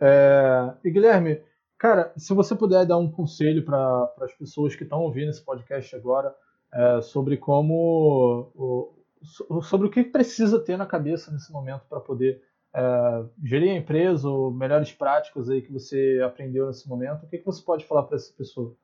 É, 0.00 0.72
e 0.84 0.90
Guilherme, 0.90 1.40
cara, 1.78 2.12
se 2.16 2.34
você 2.34 2.54
puder 2.54 2.84
dar 2.84 2.98
um 2.98 3.10
conselho 3.10 3.64
para 3.64 4.12
as 4.20 4.32
pessoas 4.34 4.74
que 4.74 4.84
estão 4.84 5.00
ouvindo 5.00 5.30
esse 5.30 5.44
podcast 5.44 5.94
agora 5.96 6.34
é, 6.72 7.00
sobre 7.00 7.36
como. 7.36 8.50
O, 8.54 8.92
sobre 9.62 9.88
o 9.88 9.90
que 9.90 10.04
precisa 10.04 10.60
ter 10.60 10.76
na 10.76 10.86
cabeça 10.86 11.32
nesse 11.32 11.50
momento 11.50 11.82
para 11.88 11.98
poder 12.00 12.42
é, 12.74 13.24
gerir 13.42 13.70
a 13.70 13.76
empresa, 13.76 14.28
ou 14.28 14.52
melhores 14.52 14.92
práticas 14.92 15.48
aí 15.48 15.62
que 15.62 15.72
você 15.72 16.20
aprendeu 16.24 16.66
nesse 16.66 16.88
momento, 16.88 17.24
o 17.24 17.28
que, 17.28 17.38
que 17.38 17.46
você 17.46 17.62
pode 17.62 17.86
falar 17.86 18.02
para 18.02 18.16
essa 18.16 18.32
pessoa? 18.34 18.76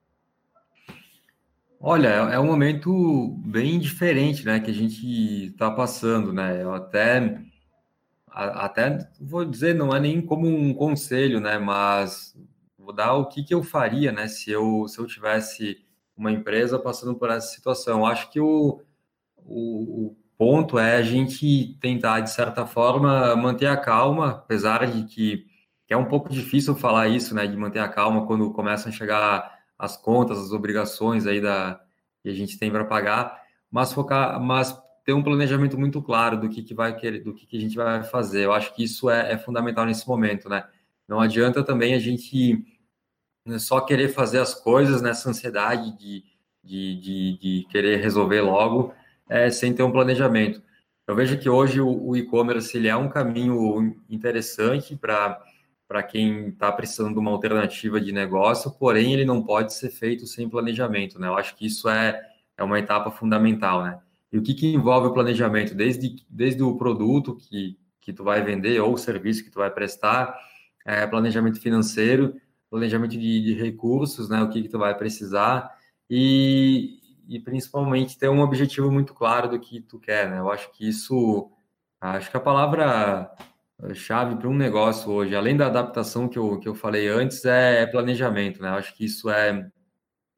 Olha, 1.84 2.08
é, 2.30 2.34
é 2.36 2.38
um 2.38 2.46
momento 2.46 3.28
bem 3.44 3.76
diferente, 3.80 4.44
né, 4.46 4.60
que 4.60 4.70
a 4.70 4.74
gente 4.74 5.04
está 5.46 5.68
passando, 5.68 6.32
né? 6.32 6.62
Eu 6.62 6.72
até, 6.72 7.42
até 8.28 8.98
vou 9.20 9.44
dizer, 9.44 9.74
não 9.74 9.94
é 9.94 9.98
nem 9.98 10.22
como 10.24 10.46
um 10.46 10.72
conselho, 10.72 11.40
né, 11.40 11.58
mas 11.58 12.36
vou 12.78 12.92
dar 12.92 13.14
o 13.14 13.26
que, 13.26 13.42
que 13.42 13.52
eu 13.52 13.64
faria, 13.64 14.12
né, 14.12 14.28
se 14.28 14.50
eu, 14.52 14.86
se 14.86 14.98
eu 15.00 15.06
tivesse 15.06 15.84
uma 16.16 16.30
empresa 16.30 16.78
passando 16.78 17.16
por 17.16 17.30
essa 17.30 17.48
situação. 17.48 18.06
Acho 18.06 18.30
que 18.30 18.38
o, 18.40 18.80
o, 19.38 20.06
o 20.06 20.16
ponto 20.38 20.78
é 20.78 20.96
a 20.96 21.02
gente 21.02 21.76
tentar, 21.80 22.20
de 22.20 22.30
certa 22.30 22.64
forma, 22.64 23.34
manter 23.34 23.66
a 23.66 23.76
calma, 23.76 24.30
apesar 24.30 24.86
de 24.86 25.04
que, 25.04 25.46
que 25.86 25.94
é 25.94 25.96
um 25.96 26.06
pouco 26.06 26.28
difícil 26.30 26.76
falar 26.76 27.08
isso, 27.08 27.34
né, 27.34 27.44
de 27.44 27.56
manter 27.56 27.80
a 27.80 27.88
calma 27.88 28.24
quando 28.24 28.52
começam 28.52 28.92
a 28.92 28.94
chegar 28.94 29.61
as 29.82 29.96
contas, 29.96 30.38
as 30.38 30.52
obrigações 30.52 31.26
aí 31.26 31.40
da, 31.40 31.80
que 32.22 32.28
a 32.28 32.32
gente 32.32 32.56
tem 32.56 32.70
para 32.70 32.84
pagar, 32.84 33.42
mas 33.68 33.92
focar, 33.92 34.40
mas 34.40 34.80
ter 35.04 35.12
um 35.12 35.22
planejamento 35.24 35.76
muito 35.76 36.00
claro 36.00 36.40
do 36.40 36.48
que, 36.48 36.62
que 36.62 36.72
vai 36.72 36.94
querer, 36.96 37.18
do 37.18 37.34
que, 37.34 37.44
que 37.46 37.56
a 37.56 37.60
gente 37.60 37.74
vai 37.74 38.04
fazer. 38.04 38.44
Eu 38.44 38.52
acho 38.52 38.72
que 38.76 38.84
isso 38.84 39.10
é, 39.10 39.32
é 39.32 39.36
fundamental 39.36 39.84
nesse 39.84 40.06
momento, 40.06 40.48
né? 40.48 40.64
Não 41.08 41.20
adianta 41.20 41.64
também 41.64 41.94
a 41.94 41.98
gente 41.98 42.64
né, 43.44 43.58
só 43.58 43.80
querer 43.80 44.08
fazer 44.10 44.38
as 44.38 44.54
coisas 44.54 45.02
nessa 45.02 45.28
ansiedade 45.28 45.98
de, 45.98 46.22
de, 46.62 47.00
de, 47.00 47.38
de 47.38 47.66
querer 47.68 47.96
resolver 48.00 48.40
logo, 48.40 48.94
é, 49.28 49.50
sem 49.50 49.74
ter 49.74 49.82
um 49.82 49.90
planejamento. 49.90 50.62
Eu 51.08 51.16
vejo 51.16 51.36
que 51.40 51.48
hoje 51.48 51.80
o, 51.80 52.10
o 52.10 52.16
e-commerce 52.16 52.76
ele 52.76 52.86
é 52.86 52.94
um 52.94 53.08
caminho 53.08 53.96
interessante 54.08 54.94
para 54.94 55.42
para 55.92 56.02
quem 56.02 56.48
está 56.48 56.72
precisando 56.72 57.12
de 57.12 57.18
uma 57.18 57.30
alternativa 57.30 58.00
de 58.00 58.12
negócio, 58.12 58.70
porém 58.70 59.12
ele 59.12 59.26
não 59.26 59.42
pode 59.42 59.74
ser 59.74 59.90
feito 59.90 60.26
sem 60.26 60.48
planejamento, 60.48 61.20
né? 61.20 61.28
Eu 61.28 61.36
acho 61.36 61.54
que 61.54 61.66
isso 61.66 61.86
é, 61.86 62.18
é 62.56 62.64
uma 62.64 62.78
etapa 62.78 63.10
fundamental, 63.10 63.84
né? 63.84 64.00
E 64.32 64.38
o 64.38 64.42
que, 64.42 64.54
que 64.54 64.72
envolve 64.72 65.08
o 65.08 65.12
planejamento? 65.12 65.74
Desde, 65.74 66.16
desde 66.30 66.62
o 66.62 66.78
produto 66.78 67.36
que, 67.36 67.78
que 68.00 68.10
tu 68.10 68.24
vai 68.24 68.42
vender 68.42 68.80
ou 68.80 68.94
o 68.94 68.96
serviço 68.96 69.44
que 69.44 69.50
tu 69.50 69.58
vai 69.58 69.70
prestar, 69.70 70.34
é, 70.86 71.06
planejamento 71.06 71.60
financeiro, 71.60 72.40
planejamento 72.70 73.10
de, 73.10 73.42
de, 73.42 73.52
recursos, 73.52 74.30
né? 74.30 74.42
O 74.42 74.48
que, 74.48 74.62
que 74.62 74.70
tu 74.70 74.78
vai 74.78 74.96
precisar 74.96 75.70
e, 76.08 77.00
e 77.28 77.38
principalmente 77.38 78.18
ter 78.18 78.30
um 78.30 78.40
objetivo 78.40 78.90
muito 78.90 79.12
claro 79.12 79.46
do 79.46 79.60
que 79.60 79.78
tu 79.78 79.98
quer, 79.98 80.30
né? 80.30 80.38
Eu 80.38 80.50
acho 80.50 80.72
que 80.72 80.88
isso, 80.88 81.50
acho 82.00 82.30
que 82.30 82.36
a 82.38 82.40
palavra 82.40 83.30
chave 83.94 84.36
para 84.36 84.48
um 84.48 84.56
negócio 84.56 85.10
hoje, 85.10 85.34
além 85.34 85.56
da 85.56 85.66
adaptação 85.66 86.28
que 86.28 86.38
eu, 86.38 86.58
que 86.58 86.68
eu 86.68 86.74
falei 86.74 87.08
antes, 87.08 87.44
é, 87.44 87.82
é 87.82 87.86
planejamento, 87.86 88.62
né? 88.62 88.68
Acho 88.68 88.94
que 88.94 89.04
isso 89.04 89.28
é, 89.28 89.68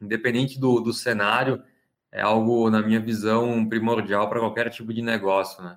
independente 0.01 0.59
do, 0.59 0.81
do 0.81 0.93
cenário, 0.93 1.63
é 2.11 2.23
algo, 2.23 2.71
na 2.71 2.81
minha 2.81 3.01
visão, 3.01 3.69
primordial 3.69 4.29
para 4.29 4.41
qualquer 4.41 4.71
tipo 4.71 4.95
de 4.95 5.03
negócio, 5.03 5.63
né? 5.63 5.77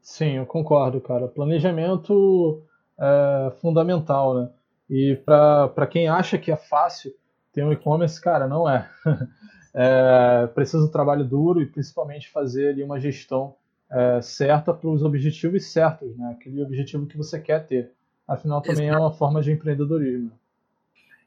Sim, 0.00 0.36
eu 0.36 0.46
concordo, 0.46 1.00
cara. 1.00 1.28
Planejamento 1.28 2.62
é 2.98 3.52
fundamental, 3.60 4.34
né? 4.34 4.50
E 4.88 5.16
para 5.24 5.86
quem 5.86 6.08
acha 6.08 6.38
que 6.38 6.50
é 6.50 6.56
fácil 6.56 7.14
ter 7.52 7.62
um 7.62 7.72
e-commerce, 7.72 8.20
cara, 8.20 8.48
não 8.48 8.68
é. 8.68 8.90
é. 9.74 10.46
Precisa 10.54 10.86
de 10.86 10.90
trabalho 10.90 11.24
duro 11.24 11.60
e 11.60 11.66
principalmente 11.66 12.30
fazer 12.30 12.70
ali 12.70 12.82
uma 12.82 12.98
gestão 12.98 13.54
é, 13.90 14.20
certa 14.22 14.72
para 14.72 14.88
os 14.88 15.02
objetivos 15.02 15.66
certos, 15.66 16.16
né? 16.16 16.36
aquele 16.38 16.62
objetivo 16.62 17.06
que 17.06 17.16
você 17.16 17.40
quer 17.40 17.66
ter. 17.66 17.90
Afinal, 18.26 18.60
também 18.60 18.88
Exato. 18.88 19.02
é 19.02 19.06
uma 19.06 19.12
forma 19.12 19.40
de 19.40 19.52
empreendedorismo. 19.52 20.30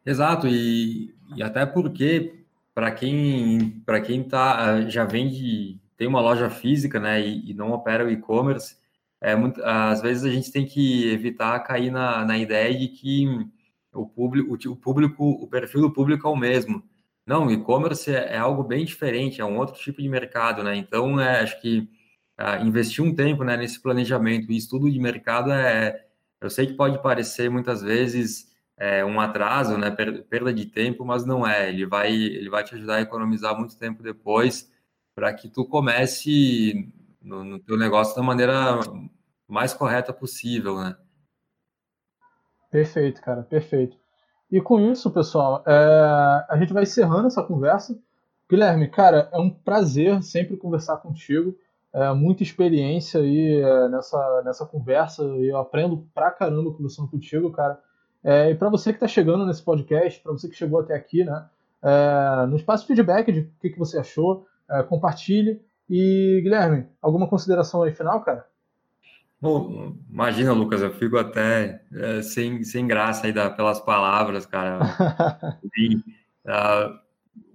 Exato, 0.05 0.47
e, 0.47 1.13
e 1.35 1.43
até 1.43 1.65
porque 1.65 2.43
para 2.73 2.91
quem 2.91 3.81
para 3.85 4.01
quem 4.01 4.23
tá 4.23 4.81
já 4.89 5.05
vende 5.05 5.79
tem 5.97 6.07
uma 6.07 6.21
loja 6.21 6.49
física, 6.49 6.99
né, 6.99 7.21
e, 7.21 7.51
e 7.51 7.53
não 7.53 7.71
opera 7.71 8.05
o 8.05 8.09
e-commerce, 8.09 8.75
é 9.21 9.35
muito, 9.35 9.63
às 9.63 10.01
vezes 10.01 10.23
a 10.23 10.31
gente 10.31 10.51
tem 10.51 10.65
que 10.65 11.07
evitar 11.11 11.59
cair 11.59 11.91
na, 11.91 12.25
na 12.25 12.37
ideia 12.39 12.75
de 12.75 12.87
que 12.87 13.27
o 13.93 14.07
público, 14.07 14.53
o, 14.53 14.75
público, 14.75 15.29
o 15.29 15.47
perfil 15.47 15.81
do 15.81 15.93
público 15.93 16.27
é 16.27 16.31
o 16.31 16.35
mesmo. 16.35 16.83
Não, 17.25 17.45
o 17.45 17.51
e-commerce 17.51 18.11
é, 18.11 18.33
é, 18.33 18.37
algo 18.37 18.63
bem 18.63 18.83
diferente, 18.83 19.39
é 19.39 19.45
um 19.45 19.57
outro 19.57 19.75
tipo 19.75 20.01
de 20.01 20.09
mercado, 20.09 20.63
né? 20.63 20.75
Então, 20.75 21.19
é, 21.19 21.41
acho 21.41 21.61
que 21.61 21.87
uh, 22.41 22.65
investir 22.65 23.03
um 23.03 23.13
tempo 23.13 23.43
né, 23.43 23.55
nesse 23.55 23.79
planejamento 23.79 24.51
e 24.51 24.57
estudo 24.57 24.89
de 24.89 24.99
mercado 24.99 25.51
é, 25.51 26.05
eu 26.41 26.49
sei 26.49 26.65
que 26.65 26.73
pode 26.73 27.01
parecer 27.01 27.49
muitas 27.49 27.83
vezes 27.83 28.51
é, 28.75 29.05
um 29.05 29.19
atraso, 29.19 29.77
né, 29.77 29.91
perda 29.91 30.51
de 30.51 30.65
tempo, 30.65 31.05
mas 31.05 31.23
não 31.23 31.45
é. 31.45 31.69
Ele 31.69 31.85
vai, 31.85 32.11
ele 32.11 32.49
vai 32.49 32.63
te 32.63 32.73
ajudar 32.73 32.95
a 32.95 33.01
economizar 33.01 33.55
muito 33.55 33.77
tempo 33.77 34.01
depois 34.01 34.71
para 35.13 35.31
que 35.33 35.47
tu 35.47 35.63
comece 35.63 36.91
no, 37.21 37.43
no 37.43 37.59
teu 37.59 37.77
negócio 37.77 38.15
da 38.15 38.23
maneira 38.23 38.79
mais 39.47 39.71
correta 39.71 40.11
possível, 40.11 40.79
né? 40.79 40.95
Perfeito, 42.71 43.21
cara, 43.21 43.43
perfeito. 43.43 43.95
E 44.51 44.59
com 44.59 44.79
isso, 44.91 45.11
pessoal, 45.11 45.63
é, 45.67 46.45
a 46.49 46.57
gente 46.57 46.73
vai 46.73 46.83
encerrando 46.83 47.27
essa 47.27 47.43
conversa. 47.43 47.95
Guilherme, 48.49 48.89
cara, 48.89 49.29
é 49.31 49.37
um 49.37 49.49
prazer 49.49 50.23
sempre 50.23 50.57
conversar 50.57 50.97
contigo. 50.97 51.55
É, 51.93 52.13
muita 52.13 52.41
experiência 52.41 53.19
aí 53.19 53.61
é, 53.61 53.89
nessa, 53.89 54.41
nessa 54.45 54.65
conversa 54.65 55.23
e 55.37 55.49
eu 55.49 55.57
aprendo 55.57 56.07
pra 56.13 56.31
caramba 56.31 56.71
conversando 56.71 57.09
contigo, 57.09 57.51
cara. 57.51 57.79
É, 58.23 58.51
e 58.51 58.55
para 58.55 58.69
você 58.69 58.91
que 58.91 58.97
está 58.97 59.07
chegando 59.07 59.45
nesse 59.45 59.63
podcast, 59.63 60.21
para 60.21 60.31
você 60.31 60.47
que 60.47 60.55
chegou 60.55 60.79
até 60.79 60.95
aqui, 60.95 61.23
né, 61.23 61.45
é, 61.83 62.45
nos 62.45 62.61
passe 62.61 62.85
feedback 62.85 63.31
de 63.31 63.39
o 63.41 63.51
que, 63.59 63.71
que 63.71 63.79
você 63.79 63.99
achou, 63.99 64.45
é, 64.69 64.83
compartilhe. 64.83 65.61
E, 65.89 66.39
Guilherme, 66.41 66.87
alguma 67.01 67.27
consideração 67.27 67.83
aí 67.83 67.91
final, 67.91 68.21
cara? 68.21 68.45
Bom, 69.41 69.95
imagina, 70.09 70.53
Lucas, 70.53 70.81
eu 70.81 70.91
fico 70.91 71.17
até 71.17 71.81
é, 71.91 72.21
sem, 72.21 72.63
sem 72.63 72.87
graça 72.87 73.25
aí 73.25 73.33
da, 73.33 73.49
pelas 73.49 73.79
palavras, 73.81 74.45
cara. 74.45 74.79
e, 75.75 75.95
uh, 76.45 76.99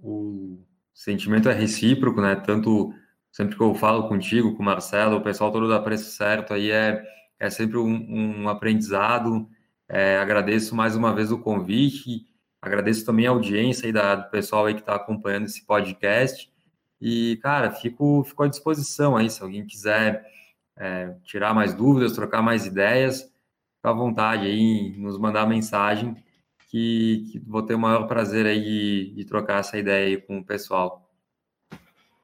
o 0.03 0.59
sentimento 0.93 1.49
é 1.49 1.53
recíproco, 1.53 2.21
né? 2.21 2.35
Tanto 2.35 2.93
sempre 3.37 3.55
que 3.55 3.61
eu 3.61 3.75
falo 3.75 4.07
contigo, 4.09 4.55
com 4.55 4.63
o 4.63 4.65
Marcelo, 4.65 5.17
o 5.17 5.21
pessoal 5.21 5.51
todo 5.51 5.69
da 5.69 5.79
Preço 5.79 6.09
Certo 6.09 6.55
aí 6.55 6.71
é, 6.71 7.03
é 7.39 7.51
sempre 7.51 7.77
um, 7.77 8.41
um 8.41 8.49
aprendizado. 8.49 9.47
É, 9.87 10.17
agradeço 10.17 10.75
mais 10.75 10.95
uma 10.95 11.13
vez 11.13 11.31
o 11.31 11.37
convite, 11.37 12.25
agradeço 12.59 13.05
também 13.05 13.27
a 13.27 13.29
audiência 13.29 13.85
aí 13.85 13.93
da, 13.93 14.15
do 14.15 14.31
pessoal 14.31 14.65
aí 14.65 14.73
que 14.73 14.79
está 14.79 14.95
acompanhando 14.95 15.45
esse 15.45 15.63
podcast. 15.67 16.51
E, 16.99 17.37
cara, 17.37 17.69
fico, 17.69 18.23
fico 18.23 18.41
à 18.41 18.47
disposição 18.47 19.15
aí, 19.15 19.29
se 19.29 19.43
alguém 19.43 19.67
quiser 19.67 20.25
é, 20.75 21.13
tirar 21.23 21.53
mais 21.53 21.75
dúvidas, 21.75 22.13
trocar 22.13 22.41
mais 22.41 22.65
ideias, 22.65 23.21
fica 23.21 23.91
à 23.91 23.93
vontade 23.93 24.47
aí, 24.47 24.95
nos 24.97 25.19
mandar 25.19 25.45
mensagem, 25.45 26.15
que, 26.69 27.29
que 27.31 27.39
vou 27.39 27.61
ter 27.61 27.75
o 27.75 27.79
maior 27.79 28.07
prazer 28.07 28.47
aí 28.47 28.63
de, 28.63 29.13
de 29.15 29.25
trocar 29.25 29.59
essa 29.59 29.77
ideia 29.77 30.07
aí 30.07 30.17
com 30.17 30.39
o 30.39 30.43
pessoal. 30.43 31.06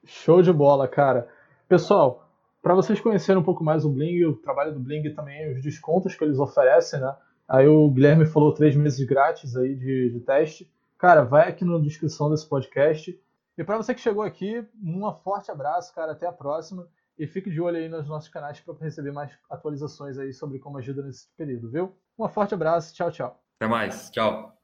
Show 0.06 0.42
de 0.42 0.52
bola, 0.52 0.88
cara. 0.88 1.28
Pessoal, 1.68 2.30
para 2.62 2.76
vocês 2.76 3.00
conhecerem 3.00 3.42
um 3.42 3.46
pouco 3.46 3.64
mais 3.64 3.86
o 3.86 3.90
Bling, 3.90 4.26
o 4.26 4.36
trabalho 4.36 4.74
do 4.74 4.80
Bling 4.80 5.14
também, 5.14 5.52
os 5.54 5.62
descontos 5.62 6.16
que 6.16 6.24
eles 6.24 6.40
oferecem, 6.40 7.00
né? 7.00 7.16
Aí 7.48 7.68
o 7.68 7.90
Guilherme 7.90 8.26
falou 8.26 8.54
três 8.54 8.76
meses 8.76 9.06
grátis 9.06 9.56
aí 9.56 9.76
de, 9.76 10.10
de 10.10 10.20
teste. 10.22 10.72
Cara, 10.98 11.24
vai 11.24 11.50
aqui 11.50 11.66
na 11.66 11.78
descrição 11.80 12.30
desse 12.30 12.48
podcast. 12.48 13.20
E 13.58 13.64
para 13.64 13.78
você 13.78 13.94
que 13.94 14.02
chegou 14.02 14.24
aqui, 14.24 14.66
um 14.82 15.12
forte 15.12 15.52
abraço, 15.52 15.94
cara. 15.94 16.14
Até 16.14 16.26
a 16.26 16.32
próxima. 16.32 16.88
E 17.18 17.28
fique 17.28 17.52
de 17.52 17.62
olho 17.62 17.78
aí 17.78 17.88
nos 17.88 18.08
nossos 18.08 18.30
canais 18.30 18.60
para 18.60 18.74
receber 18.80 19.12
mais 19.12 19.32
atualizações 19.50 20.18
aí 20.18 20.34
sobre 20.34 20.58
como 20.58 20.78
ajuda 20.78 21.04
nesse 21.04 21.28
período, 21.38 21.70
viu? 21.70 21.96
Um 22.18 22.28
forte 22.28 22.54
abraço, 22.54 22.94
tchau, 22.96 23.12
tchau. 23.12 23.40
Até 23.60 23.68
mais, 23.68 24.10
tchau. 24.10 24.63